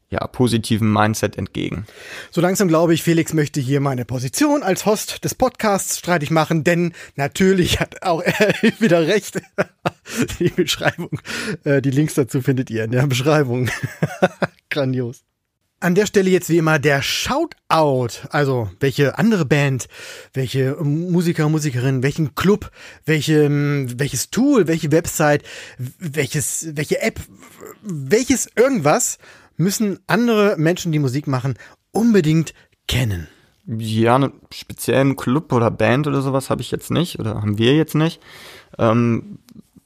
ja, 0.09 0.27
positiven 0.27 0.93
Mindset 0.93 1.37
entgegen. 1.39 1.87
So 2.29 2.39
langsam 2.39 2.67
glaube 2.67 2.93
ich, 2.93 3.01
Felix 3.01 3.33
möchte 3.33 3.59
hier 3.59 3.79
meine 3.79 4.05
Position 4.05 4.61
als 4.61 4.85
Host 4.85 5.23
des 5.23 5.33
Podcasts 5.33 5.97
streitig 5.97 6.29
machen, 6.29 6.63
denn 6.63 6.93
natürlich 7.15 7.79
hat 7.79 8.03
auch 8.03 8.21
er 8.23 8.53
wieder 8.79 9.07
recht. 9.07 9.41
Die 10.39 10.49
Beschreibung, 10.49 11.19
äh, 11.63 11.81
die 11.81 11.89
Links 11.89 12.13
dazu 12.13 12.41
findet 12.41 12.69
ihr 12.69 12.83
in 12.83 12.91
der 12.91 13.07
Beschreibung. 13.07 13.71
Grandios. 14.69 15.23
An 15.83 15.95
der 15.95 16.05
Stelle 16.05 16.29
jetzt 16.29 16.49
wie 16.49 16.59
immer 16.59 16.79
der 16.79 17.01
Shoutout. 17.01 18.29
Also, 18.29 18.69
welche 18.79 19.17
andere 19.17 19.43
Band, 19.43 19.89
welche 20.33 20.77
Musiker, 20.81 21.49
Musikerin, 21.49 22.01
welchen 22.03 22.35
Club, 22.35 22.71
welche, 23.05 23.49
welches 23.99 24.29
Tool, 24.29 24.69
welche 24.69 24.93
Website, 24.93 25.43
welches, 25.99 26.69
welche 26.77 27.01
App, 27.01 27.19
welches 27.81 28.47
irgendwas 28.55 29.17
müssen 29.57 29.99
andere 30.07 30.55
Menschen, 30.57 30.93
die 30.93 30.99
Musik 30.99 31.27
machen, 31.27 31.55
unbedingt 31.91 32.53
kennen. 32.87 33.27
Ja, 33.65 34.15
einen 34.15 34.31
speziellen 34.53 35.17
Club 35.17 35.51
oder 35.51 35.69
Band 35.69 36.07
oder 36.07 36.21
sowas 36.21 36.49
habe 36.49 36.61
ich 36.61 36.71
jetzt 36.71 36.91
nicht 36.91 37.19
oder 37.19 37.41
haben 37.41 37.57
wir 37.57 37.75
jetzt 37.75 37.95
nicht. 37.95 38.21
Ähm, 38.77 39.39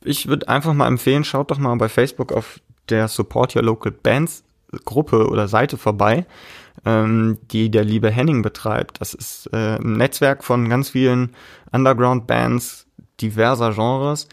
ich 0.03 0.27
würde 0.27 0.47
einfach 0.47 0.75
mal 0.75 0.87
empfehlen, 0.87 1.23
schaut 1.23 1.49
doch 1.49 1.57
mal 1.57 1.75
bei 1.77 1.89
Facebook 1.89 2.33
auf 2.33 2.59
der 2.89 3.07
Support 3.07 3.55
Your 3.55 3.63
Local 3.63 3.91
Bands 3.91 4.43
Gruppe 4.85 5.27
oder 5.27 5.47
Seite 5.47 5.77
vorbei, 5.77 6.25
ähm, 6.85 7.37
die 7.51 7.69
der 7.69 7.83
liebe 7.83 8.09
Henning 8.09 8.41
betreibt. 8.41 9.01
Das 9.01 9.13
ist 9.13 9.49
äh, 9.53 9.77
ein 9.77 9.93
Netzwerk 9.93 10.43
von 10.43 10.69
ganz 10.69 10.89
vielen 10.89 11.35
Underground-Bands 11.71 12.86
diverser 13.21 13.73
Genres 13.73 14.27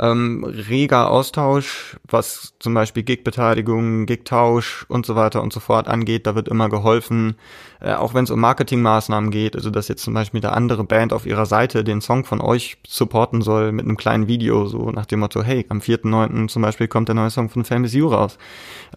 ähm, 0.00 0.44
reger 0.44 1.10
Austausch, 1.10 1.96
was 2.08 2.54
zum 2.60 2.72
Beispiel 2.72 3.02
Gig-Beteiligung, 3.02 4.06
Gig-Tausch 4.06 4.86
und 4.88 5.04
so 5.04 5.16
weiter 5.16 5.42
und 5.42 5.52
so 5.52 5.58
fort 5.58 5.88
angeht. 5.88 6.26
Da 6.26 6.36
wird 6.36 6.46
immer 6.46 6.68
geholfen, 6.68 7.34
äh, 7.80 7.94
auch 7.94 8.14
wenn 8.14 8.24
es 8.24 8.30
um 8.30 8.38
Marketingmaßnahmen 8.38 9.30
geht. 9.30 9.56
Also 9.56 9.70
dass 9.70 9.88
jetzt 9.88 10.04
zum 10.04 10.14
Beispiel 10.14 10.40
der 10.40 10.52
andere 10.52 10.84
Band 10.84 11.12
auf 11.12 11.26
ihrer 11.26 11.46
Seite 11.46 11.82
den 11.82 12.00
Song 12.00 12.24
von 12.24 12.40
euch 12.40 12.78
supporten 12.86 13.42
soll 13.42 13.72
mit 13.72 13.86
einem 13.86 13.96
kleinen 13.96 14.28
Video, 14.28 14.66
so 14.66 14.90
nach 14.90 15.06
dem 15.06 15.20
Motto, 15.20 15.42
hey, 15.42 15.66
am 15.68 15.78
4.9. 15.80 16.48
zum 16.48 16.62
Beispiel 16.62 16.86
kommt 16.86 17.08
der 17.08 17.16
neue 17.16 17.30
Song 17.30 17.48
von 17.48 17.64
Famous 17.64 17.92
You 17.92 18.06
raus. 18.06 18.38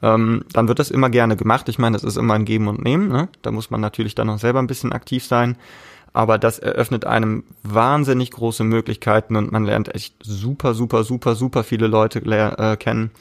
Ähm, 0.04 0.45
dann 0.54 0.67
wird 0.67 0.77
das 0.77 0.91
immer 0.91 1.10
gerne 1.10 1.36
gemacht. 1.36 1.67
Ich 1.67 1.80
meine, 1.80 1.95
das 1.95 2.04
ist 2.04 2.17
immer 2.17 2.36
ein 2.36 2.45
Geben 2.45 2.67
und 2.67 2.84
Nehmen. 2.84 3.08
Ne? 3.08 3.27
Da 3.41 3.51
muss 3.51 3.71
man 3.71 3.82
natürlich 3.82 4.13
dann 4.13 4.27
noch 4.27 4.39
selber 4.39 4.60
ein 4.60 4.67
bisschen 4.67 4.93
aktiv 4.93 5.25
sein 5.25 5.58
aber 6.13 6.38
das 6.38 6.60
eröffnet 6.60 7.06
einem 7.06 7.43
wahnsinnig 7.63 8.32
große 8.32 8.63
Möglichkeiten 8.63 9.36
und 9.36 9.52
man 9.52 9.65
lernt 9.65 9.93
echt 9.93 10.15
super, 10.21 10.74
super, 10.74 11.04
super, 11.04 11.36
super 11.36 11.63
viele 11.63 11.88
Leute 11.88 12.19
äh, 12.19 12.76
kennen 12.78 13.12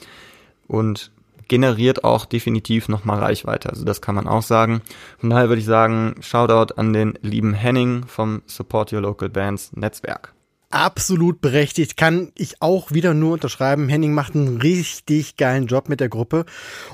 und 0.67 1.11
generiert 1.47 2.05
auch 2.05 2.25
definitiv 2.25 2.87
nochmal 2.87 3.19
Reichweite. 3.19 3.69
Also 3.69 3.83
das 3.83 4.01
kann 4.01 4.15
man 4.15 4.27
auch 4.27 4.41
sagen. 4.41 4.81
Von 5.17 5.29
daher 5.29 5.49
würde 5.49 5.59
ich 5.59 5.65
sagen, 5.65 6.15
Shoutout 6.21 6.75
an 6.75 6.93
den 6.93 7.19
lieben 7.21 7.53
Henning 7.53 8.05
vom 8.07 8.41
Support 8.45 8.93
Your 8.93 9.01
Local 9.01 9.27
Bands 9.27 9.73
Netzwerk. 9.73 10.33
Absolut 10.69 11.41
berechtigt, 11.41 11.97
kann 11.97 12.31
ich 12.35 12.61
auch 12.61 12.93
wieder 12.93 13.13
nur 13.13 13.33
unterschreiben. 13.33 13.89
Henning 13.89 14.13
macht 14.13 14.35
einen 14.35 14.61
richtig 14.61 15.35
geilen 15.35 15.67
Job 15.67 15.89
mit 15.89 15.99
der 15.99 16.07
Gruppe. 16.07 16.45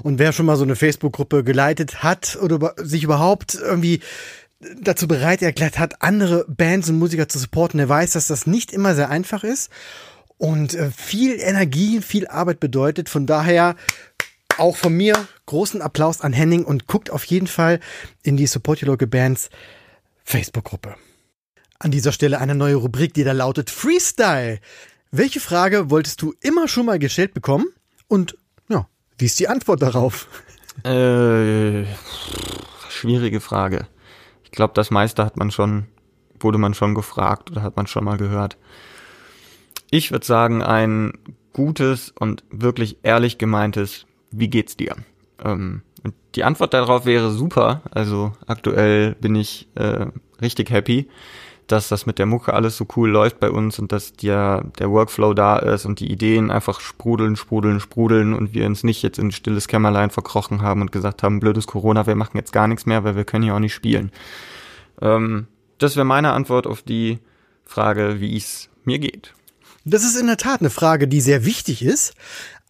Und 0.01 0.17
wer 0.17 0.31
schon 0.31 0.47
mal 0.47 0.55
so 0.55 0.63
eine 0.63 0.75
Facebook-Gruppe 0.75 1.43
geleitet 1.43 2.01
hat 2.01 2.39
oder 2.41 2.73
sich 2.77 3.03
überhaupt 3.03 3.53
irgendwie 3.53 3.99
dazu 4.59 5.07
bereit 5.07 5.41
erklärt 5.41 5.77
hat, 5.77 6.01
andere 6.01 6.45
Bands 6.47 6.89
und 6.89 6.97
Musiker 6.97 7.29
zu 7.29 7.39
supporten. 7.39 7.79
Er 7.79 7.89
weiß, 7.89 8.11
dass 8.11 8.27
das 8.27 8.47
nicht 8.47 8.71
immer 8.71 8.95
sehr 8.95 9.09
einfach 9.09 9.43
ist 9.43 9.69
und 10.37 10.73
äh, 10.73 10.91
viel 10.91 11.39
Energie, 11.39 12.01
viel 12.01 12.27
Arbeit 12.27 12.59
bedeutet. 12.59 13.09
Von 13.09 13.25
daher 13.25 13.75
auch 14.57 14.77
von 14.77 14.93
mir 14.93 15.27
großen 15.45 15.81
Applaus 15.81 16.21
an 16.21 16.33
Henning 16.33 16.65
und 16.65 16.87
guckt 16.87 17.11
auf 17.11 17.23
jeden 17.25 17.47
Fall 17.47 17.79
in 18.23 18.37
die 18.37 18.47
Support 18.47 18.81
Your 18.81 18.89
Local 18.89 19.07
Bands 19.07 19.49
Facebook-Gruppe. 20.23 20.95
An 21.79 21.91
dieser 21.91 22.11
Stelle 22.11 22.39
eine 22.39 22.55
neue 22.55 22.75
Rubrik, 22.75 23.13
die 23.13 23.23
da 23.23 23.33
lautet 23.33 23.69
Freestyle. 23.69 24.59
Welche 25.11 25.39
Frage 25.39 25.91
wolltest 25.91 26.21
du 26.21 26.33
immer 26.41 26.67
schon 26.67 26.87
mal 26.87 26.97
gestellt 26.97 27.33
bekommen? 27.35 27.67
Und 28.07 28.35
ja, 28.67 28.87
wie 29.19 29.25
ist 29.25 29.39
die 29.39 29.47
Antwort 29.47 29.81
darauf? 29.81 30.27
Äh, 30.83 31.85
schwierige 32.89 33.39
Frage. 33.39 33.87
Ich 34.47 34.51
glaube, 34.51 34.73
das 34.73 34.91
meiste 34.91 35.25
hat 35.25 35.35
man 35.35 35.51
schon, 35.51 35.87
wurde 36.39 36.57
man 36.57 36.73
schon 36.73 36.95
gefragt 36.95 37.51
oder 37.51 37.61
hat 37.63 37.75
man 37.75 37.85
schon 37.85 38.05
mal 38.05 38.17
gehört. 38.17 38.57
Ich 39.91 40.11
würde 40.11 40.25
sagen, 40.25 40.61
ein 40.61 41.13
gutes 41.51 42.13
und 42.17 42.45
wirklich 42.49 42.97
ehrlich 43.03 43.37
gemeintes, 43.37 44.05
wie 44.31 44.47
geht's 44.47 44.77
dir? 44.77 44.95
Ähm, 45.43 45.81
die 46.35 46.45
Antwort 46.45 46.73
darauf 46.73 47.05
wäre 47.05 47.31
super. 47.31 47.81
Also 47.91 48.31
aktuell 48.45 49.15
bin 49.15 49.35
ich 49.35 49.67
äh, 49.75 50.05
richtig 50.41 50.69
happy, 50.69 51.09
dass 51.67 51.89
das 51.89 52.05
mit 52.05 52.17
der 52.17 52.25
Mucke 52.25 52.53
alles 52.53 52.77
so 52.77 52.87
cool 52.95 53.09
läuft 53.09 53.39
bei 53.39 53.51
uns 53.51 53.77
und 53.77 53.91
dass 53.91 54.13
der, 54.13 54.63
der 54.79 54.89
Workflow 54.89 55.33
da 55.33 55.57
ist 55.57 55.85
und 55.85 55.99
die 55.99 56.11
Ideen 56.11 56.49
einfach 56.49 56.79
sprudeln, 56.79 57.35
sprudeln, 57.35 57.79
sprudeln 57.79 58.33
und 58.33 58.53
wir 58.53 58.65
uns 58.65 58.83
nicht 58.83 59.03
jetzt 59.03 59.19
in 59.19 59.31
stilles 59.31 59.67
Kämmerlein 59.67 60.09
verkrochen 60.09 60.61
haben 60.61 60.81
und 60.81 60.91
gesagt 60.91 61.23
haben, 61.23 61.39
blödes 61.39 61.67
Corona, 61.67 62.07
wir 62.07 62.15
machen 62.15 62.37
jetzt 62.37 62.53
gar 62.53 62.67
nichts 62.67 62.85
mehr, 62.85 63.03
weil 63.03 63.15
wir 63.15 63.25
können 63.25 63.43
ja 63.43 63.55
auch 63.55 63.59
nicht 63.59 63.73
spielen. 63.73 64.11
Ähm, 65.01 65.47
das 65.77 65.95
wäre 65.95 66.05
meine 66.05 66.31
Antwort 66.31 66.67
auf 66.67 66.81
die 66.81 67.19
Frage, 67.65 68.19
wie 68.19 68.35
es 68.35 68.69
mir 68.85 68.99
geht. 68.99 69.33
Das 69.83 70.03
ist 70.03 70.19
in 70.19 70.27
der 70.27 70.37
Tat 70.37 70.61
eine 70.61 70.69
Frage, 70.69 71.07
die 71.07 71.21
sehr 71.21 71.45
wichtig 71.45 71.81
ist, 71.83 72.13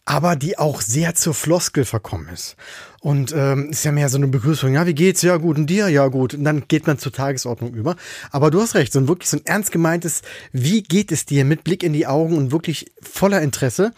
aber 0.08 0.36
die 0.36 0.58
auch 0.58 0.80
sehr 0.80 1.14
zur 1.14 1.34
Floskel 1.34 1.84
verkommen 1.84 2.30
ist. 2.32 2.56
Und 3.00 3.34
ähm, 3.36 3.68
ist 3.68 3.84
ja 3.84 3.92
mehr 3.92 4.08
so 4.08 4.16
eine 4.16 4.26
Begrüßung, 4.26 4.72
ja, 4.72 4.86
wie 4.86 4.94
geht's? 4.94 5.20
Ja, 5.20 5.36
gut, 5.36 5.58
und 5.58 5.66
dir? 5.66 5.88
Ja, 5.88 6.06
gut. 6.06 6.32
Und 6.32 6.44
dann 6.44 6.66
geht 6.66 6.86
man 6.86 6.98
zur 6.98 7.12
Tagesordnung 7.12 7.74
über. 7.74 7.94
Aber 8.30 8.50
du 8.50 8.58
hast 8.58 8.74
recht, 8.74 8.90
so 8.90 9.00
ein 9.00 9.06
wirklich 9.06 9.28
so 9.28 9.36
ein 9.36 9.44
ernst 9.44 9.70
gemeintes, 9.70 10.22
wie 10.50 10.82
geht 10.82 11.12
es 11.12 11.26
dir 11.26 11.44
mit 11.44 11.62
Blick 11.62 11.82
in 11.82 11.92
die 11.92 12.06
Augen 12.06 12.38
und 12.38 12.52
wirklich 12.52 12.90
voller 13.02 13.42
Interesse, 13.42 13.92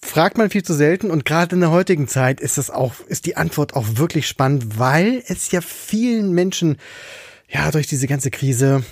fragt 0.00 0.38
man 0.38 0.48
viel 0.48 0.62
zu 0.62 0.72
selten 0.72 1.10
und 1.10 1.26
gerade 1.26 1.54
in 1.54 1.60
der 1.60 1.70
heutigen 1.70 2.08
Zeit 2.08 2.40
ist 2.40 2.56
das 2.56 2.70
auch, 2.70 2.94
ist 3.06 3.26
die 3.26 3.36
Antwort 3.36 3.74
auch 3.74 3.86
wirklich 3.96 4.26
spannend, 4.28 4.78
weil 4.78 5.22
es 5.28 5.50
ja 5.50 5.60
vielen 5.60 6.32
Menschen 6.32 6.78
ja, 7.50 7.70
durch 7.70 7.86
diese 7.86 8.06
ganze 8.06 8.30
Krise 8.30 8.84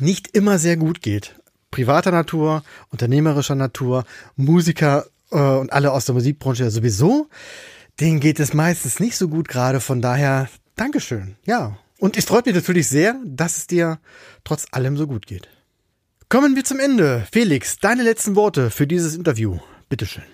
nicht 0.00 0.34
immer 0.34 0.58
sehr 0.58 0.78
gut 0.78 1.02
geht. 1.02 1.36
Privater 1.70 2.12
Natur, 2.12 2.64
unternehmerischer 2.88 3.56
Natur, 3.56 4.06
Musiker 4.36 5.04
äh, 5.30 5.36
und 5.36 5.72
alle 5.72 5.92
aus 5.92 6.04
der 6.04 6.14
Musikbranche 6.14 6.70
sowieso, 6.70 7.28
denen 8.00 8.20
geht 8.20 8.40
es 8.40 8.54
meistens 8.54 9.00
nicht 9.00 9.16
so 9.16 9.28
gut 9.28 9.48
gerade. 9.48 9.80
Von 9.80 10.00
daher, 10.00 10.48
Dankeschön. 10.76 11.36
Ja, 11.46 11.78
Und 11.98 12.16
es 12.18 12.26
freut 12.26 12.44
mich 12.44 12.54
natürlich 12.54 12.88
sehr, 12.88 13.16
dass 13.24 13.56
es 13.56 13.66
dir 13.66 13.98
trotz 14.44 14.66
allem 14.70 14.96
so 14.96 15.06
gut 15.06 15.26
geht. 15.26 15.48
Kommen 16.28 16.56
wir 16.56 16.64
zum 16.64 16.80
Ende. 16.80 17.26
Felix, 17.32 17.78
deine 17.78 18.02
letzten 18.02 18.36
Worte 18.36 18.70
für 18.70 18.86
dieses 18.86 19.14
Interview. 19.14 19.58
Bitteschön. 19.88 20.24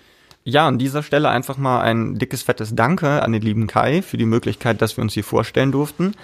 Ja, 0.43 0.67
an 0.67 0.77
dieser 0.77 1.03
Stelle 1.03 1.29
einfach 1.29 1.55
mal 1.55 1.81
ein 1.81 2.19
dickes, 2.19 2.41
fettes 2.41 2.75
Danke 2.75 3.21
an 3.23 3.31
den 3.31 3.41
lieben 3.41 3.67
Kai 3.67 4.01
für 4.01 4.17
die 4.17 4.25
Möglichkeit, 4.25 4.81
dass 4.81 4.97
wir 4.97 5.01
uns 5.01 5.13
hier 5.13 5.23
vorstellen 5.23 5.71
durften. 5.71 6.15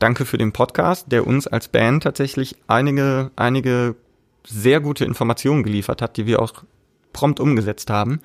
Danke 0.00 0.24
für 0.24 0.38
den 0.38 0.52
Podcast, 0.52 1.12
der 1.12 1.26
uns 1.26 1.46
als 1.46 1.68
Band 1.68 2.02
tatsächlich 2.02 2.56
einige, 2.66 3.30
einige 3.36 3.94
sehr 4.44 4.80
gute 4.80 5.04
Informationen 5.04 5.62
geliefert 5.62 6.02
hat, 6.02 6.16
die 6.16 6.26
wir 6.26 6.42
auch 6.42 6.64
prompt 7.12 7.40
umgesetzt 7.40 7.90
haben. 7.90 8.20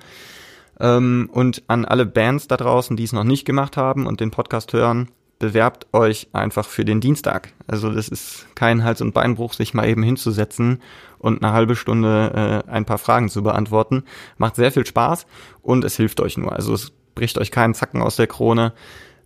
Ähm, 0.80 1.28
und 1.32 1.62
an 1.68 1.84
alle 1.84 2.06
Bands 2.06 2.48
da 2.48 2.56
draußen, 2.56 2.96
die 2.96 3.04
es 3.04 3.12
noch 3.12 3.24
nicht 3.24 3.44
gemacht 3.44 3.76
haben 3.76 4.06
und 4.06 4.20
den 4.20 4.30
Podcast 4.30 4.72
hören, 4.72 5.08
bewerbt 5.38 5.86
euch 5.92 6.28
einfach 6.32 6.66
für 6.66 6.84
den 6.84 7.00
Dienstag. 7.00 7.52
Also 7.66 7.92
das 7.92 8.08
ist 8.08 8.46
kein 8.54 8.84
Hals- 8.84 9.00
und 9.00 9.14
Beinbruch, 9.14 9.52
sich 9.52 9.74
mal 9.74 9.88
eben 9.88 10.02
hinzusetzen 10.02 10.80
und 11.18 11.42
eine 11.42 11.52
halbe 11.52 11.76
Stunde 11.76 12.64
äh, 12.66 12.70
ein 12.70 12.84
paar 12.84 12.98
Fragen 12.98 13.28
zu 13.28 13.42
beantworten. 13.42 14.04
Macht 14.38 14.56
sehr 14.56 14.72
viel 14.72 14.86
Spaß 14.86 15.26
und 15.62 15.84
es 15.84 15.96
hilft 15.96 16.20
euch 16.20 16.36
nur. 16.36 16.52
Also 16.52 16.74
es 16.74 16.92
bricht 17.14 17.38
euch 17.38 17.50
keinen 17.50 17.74
Zacken 17.74 18.02
aus 18.02 18.16
der 18.16 18.26
Krone. 18.26 18.72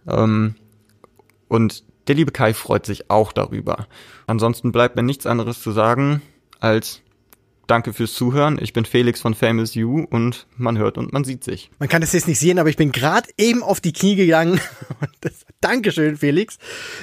Ähm, 0.06 0.54
und 1.48 1.84
der 2.08 2.14
liebe 2.14 2.32
Kai 2.32 2.54
freut 2.54 2.86
sich 2.86 3.10
auch 3.10 3.32
darüber. 3.32 3.86
Ansonsten 4.26 4.72
bleibt 4.72 4.96
mir 4.96 5.02
nichts 5.02 5.26
anderes 5.26 5.62
zu 5.62 5.72
sagen 5.72 6.22
als 6.58 7.02
Danke 7.68 7.92
fürs 7.92 8.14
Zuhören. 8.14 8.58
Ich 8.62 8.72
bin 8.72 8.86
Felix 8.86 9.20
von 9.20 9.34
Famous 9.34 9.74
You 9.74 10.06
und 10.08 10.46
man 10.56 10.78
hört 10.78 10.96
und 10.96 11.12
man 11.12 11.24
sieht 11.24 11.44
sich. 11.44 11.70
Man 11.78 11.90
kann 11.90 12.00
das 12.00 12.14
jetzt 12.14 12.26
nicht 12.26 12.38
sehen, 12.38 12.58
aber 12.58 12.70
ich 12.70 12.78
bin 12.78 12.92
gerade 12.92 13.28
eben 13.36 13.62
auf 13.62 13.82
die 13.82 13.92
Knie 13.92 14.16
gegangen. 14.16 14.58
Dankeschön, 15.60 16.16
Felix. 16.16 16.56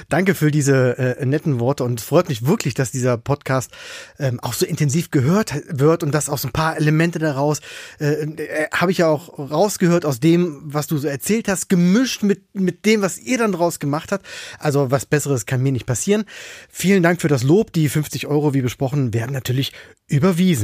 Danke 0.08 0.34
für 0.34 0.50
diese 0.50 0.98
äh, 0.98 1.24
netten 1.24 1.60
Worte 1.60 1.84
und 1.84 2.00
es 2.00 2.06
freut 2.06 2.28
mich 2.28 2.46
wirklich, 2.46 2.74
dass 2.74 2.90
dieser 2.90 3.16
Podcast 3.16 3.70
ähm, 4.18 4.40
auch 4.40 4.54
so 4.54 4.66
intensiv 4.66 5.12
gehört 5.12 5.54
wird 5.68 6.02
und 6.02 6.10
dass 6.12 6.28
auch 6.28 6.38
so 6.38 6.48
ein 6.48 6.52
paar 6.52 6.76
Elemente 6.76 7.20
daraus 7.20 7.60
äh, 8.00 8.24
äh, 8.24 8.66
habe 8.72 8.90
ich 8.90 8.98
ja 8.98 9.08
auch 9.08 9.38
rausgehört 9.38 10.04
aus 10.04 10.18
dem, 10.18 10.62
was 10.64 10.88
du 10.88 10.98
so 10.98 11.06
erzählt 11.06 11.46
hast, 11.46 11.68
gemischt 11.68 12.24
mit 12.24 12.42
mit 12.54 12.86
dem, 12.86 13.02
was 13.02 13.18
ihr 13.18 13.38
dann 13.38 13.52
draus 13.52 13.78
gemacht 13.78 14.10
habt. 14.10 14.26
Also 14.58 14.90
was 14.90 15.06
Besseres 15.06 15.46
kann 15.46 15.62
mir 15.62 15.70
nicht 15.70 15.86
passieren. 15.86 16.24
Vielen 16.68 17.04
Dank 17.04 17.20
für 17.20 17.28
das 17.28 17.44
Lob. 17.44 17.72
Die 17.72 17.88
50 17.88 18.26
Euro, 18.26 18.52
wie 18.52 18.62
besprochen, 18.62 19.14
werden 19.14 19.32
natürlich 19.32 19.72
überwiesen. 20.08 20.55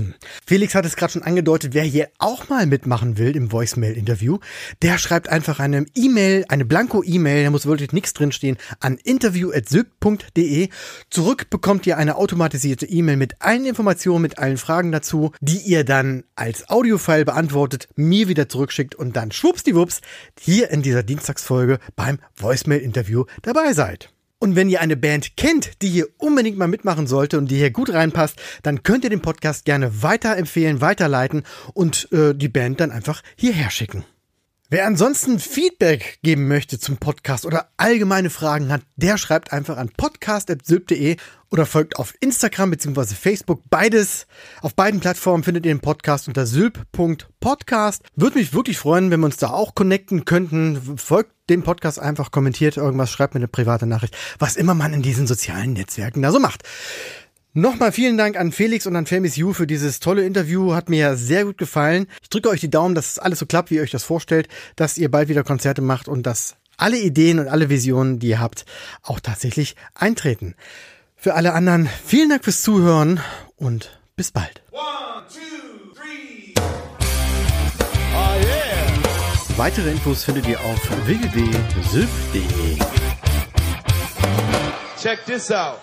Felix 0.47 0.75
hat 0.75 0.85
es 0.85 0.97
gerade 0.97 1.13
schon 1.13 1.23
angedeutet, 1.23 1.75
wer 1.75 1.83
hier 1.83 2.09
auch 2.19 2.49
mal 2.49 2.67
mitmachen 2.67 3.19
will 3.19 3.37
im 3.37 3.53
Voicemail-Interview, 3.53 4.39
der 4.83 4.99
schreibt 4.99 5.29
einfach 5.29 5.61
eine 5.61 5.87
E-Mail, 5.95 6.45
eine 6.49 6.65
Blanko-E-Mail, 6.65 7.45
da 7.45 7.51
muss 7.51 7.67
wirklich 7.67 7.93
nichts 7.93 8.13
drinstehen, 8.13 8.57
an 8.81 8.97
interview.syk.de. 8.97 10.69
Zurück 11.11 11.51
bekommt 11.51 11.87
ihr 11.87 11.97
eine 11.97 12.17
automatisierte 12.17 12.87
E-Mail 12.87 13.17
mit 13.17 13.41
allen 13.41 13.67
Informationen, 13.67 14.23
mit 14.23 14.39
allen 14.39 14.59
Fragen 14.59 14.93
dazu, 14.93 15.33
die 15.41 15.59
ihr 15.59 15.85
dann 15.85 16.25
als 16.35 16.69
Audiofile 16.69 17.25
beantwortet, 17.25 17.89
mir 17.97 18.29
wieder 18.29 18.49
zurückschickt 18.49 18.95
und 18.95 19.17
dann 19.17 19.33
schwuppsdiwupps 19.33 20.01
hier 20.41 20.71
in 20.71 20.83
dieser 20.83 21.03
Dienstagsfolge 21.03 21.79
beim 21.97 22.19
Voicemail-Interview 22.37 23.25
dabei 23.43 23.73
seid. 23.73 24.11
Und 24.43 24.57
wenn 24.57 24.69
ihr 24.69 24.81
eine 24.81 24.97
Band 24.97 25.37
kennt, 25.37 25.83
die 25.83 25.89
hier 25.89 26.09
unbedingt 26.19 26.59
mal 26.59 26.67
mitmachen 26.67 27.07
sollte 27.07 27.39
und 27.39 27.49
die 27.49 27.59
hier 27.59 27.71
gut 27.71 27.93
reinpasst, 27.93 28.43
dann 28.65 28.83
könnt 28.83 29.05
ihr 29.05 29.11
den 29.11 29.23
Podcast 29.23 29.65
gerne 29.65 30.03
weiterempfehlen, 30.03 30.81
weiterleiten 30.81 31.45
und 31.75 32.11
äh, 32.11 32.35
die 32.35 32.49
Band 32.49 32.81
dann 32.81 32.91
einfach 32.91 33.23
hierher 33.37 33.71
schicken. 33.71 34.05
Wer 34.69 34.87
ansonsten 34.87 35.39
Feedback 35.39 36.19
geben 36.25 36.49
möchte 36.49 36.81
zum 36.81 36.97
Podcast 36.97 37.47
oder 37.47 37.69
allgemeine 37.77 38.31
Fragen 38.31 38.73
hat, 38.73 38.83
der 38.97 39.17
schreibt 39.17 39.53
einfach 39.53 39.77
an 39.77 39.91
podcast.sylp.de 39.97 41.19
oder 41.51 41.65
folgt 41.65 41.97
auf 41.97 42.15
Instagram 42.19 42.71
bzw. 42.71 43.15
Facebook. 43.15 43.63
Beides, 43.71 44.27
auf 44.61 44.75
beiden 44.75 44.99
Plattformen 44.99 45.45
findet 45.45 45.67
ihr 45.67 45.73
den 45.73 45.81
Podcast 45.81 46.27
unter 46.27 46.47
sylp.podcast. 46.47 48.03
Würde 48.17 48.39
mich 48.39 48.55
wirklich 48.55 48.79
freuen, 48.79 49.11
wenn 49.13 49.21
wir 49.21 49.27
uns 49.27 49.37
da 49.37 49.51
auch 49.51 49.77
connecten 49.77 50.25
könnten. 50.25 50.97
Folgt 50.97 51.33
dem 51.53 51.63
Podcast 51.63 51.99
einfach, 51.99 52.31
kommentiert 52.31 52.77
irgendwas, 52.77 53.11
schreibt 53.11 53.35
mir 53.35 53.41
eine 53.41 53.49
private 53.49 53.87
Nachricht, 53.87 54.17
was 54.39 54.57
immer 54.57 54.75
man 54.75 54.93
in 54.95 55.03
diesen 55.03 55.27
sozialen 55.27 55.75
Netzwerken 55.75 56.23
da 56.23 56.33
so 56.33 56.41
macht. 56.41 56.63
Nochmal 57.55 57.93
vielen 57.93 58.17
Dank 58.17 58.39
an 58.39 58.51
Felix 58.51 58.87
und 58.87 58.97
an 58.97 59.05
Famous 59.05 59.37
You 59.37 59.53
für 59.53 59.67
dieses 59.67 60.01
tolle 60.01 60.25
Interview. 60.25 60.73
Hat 60.73 60.89
mir 60.89 61.17
sehr 61.17 61.45
gut 61.45 61.59
gefallen. 61.59 62.07
Ich 62.23 62.31
drücke 62.31 62.49
euch 62.49 62.61
die 62.61 62.71
Daumen, 62.71 62.95
dass 62.95 63.19
alles 63.19 63.41
so 63.41 63.47
klappt, 63.47 63.71
wie 63.71 63.75
ihr 63.75 63.83
euch 63.83 63.91
das 63.91 64.05
vorstellt, 64.05 64.49
dass 64.77 64.97
ihr 64.97 65.11
bald 65.11 65.29
wieder 65.29 65.45
Konzerte 65.45 65.83
macht 65.83 66.09
und 66.09 66.23
dass 66.23 66.57
alle 66.79 66.99
Ideen 66.99 67.39
und 67.39 67.49
alle 67.49 67.69
Visionen, 67.69 68.19
die 68.19 68.29
ihr 68.29 68.41
habt, 68.41 68.65
auch 69.03 69.21
tatsächlich 69.21 69.77
eintreten. 69.95 70.55
Für 71.15 71.35
alle 71.35 71.53
anderen 71.53 71.91
vielen 72.07 72.31
Dank 72.31 72.43
fürs 72.43 72.63
Zuhören 72.63 73.21
und 73.57 74.01
bis 74.17 74.31
bald. 74.31 74.63
One, 74.73 75.27
Weitere 79.63 79.93
Infos 79.93 80.25
findet 80.25 80.49
ihr 80.49 80.59
auf 80.59 81.07
www.sylph.de. 81.07 82.79
Check 85.01 85.25
this 85.25 85.53
out. 85.53 85.79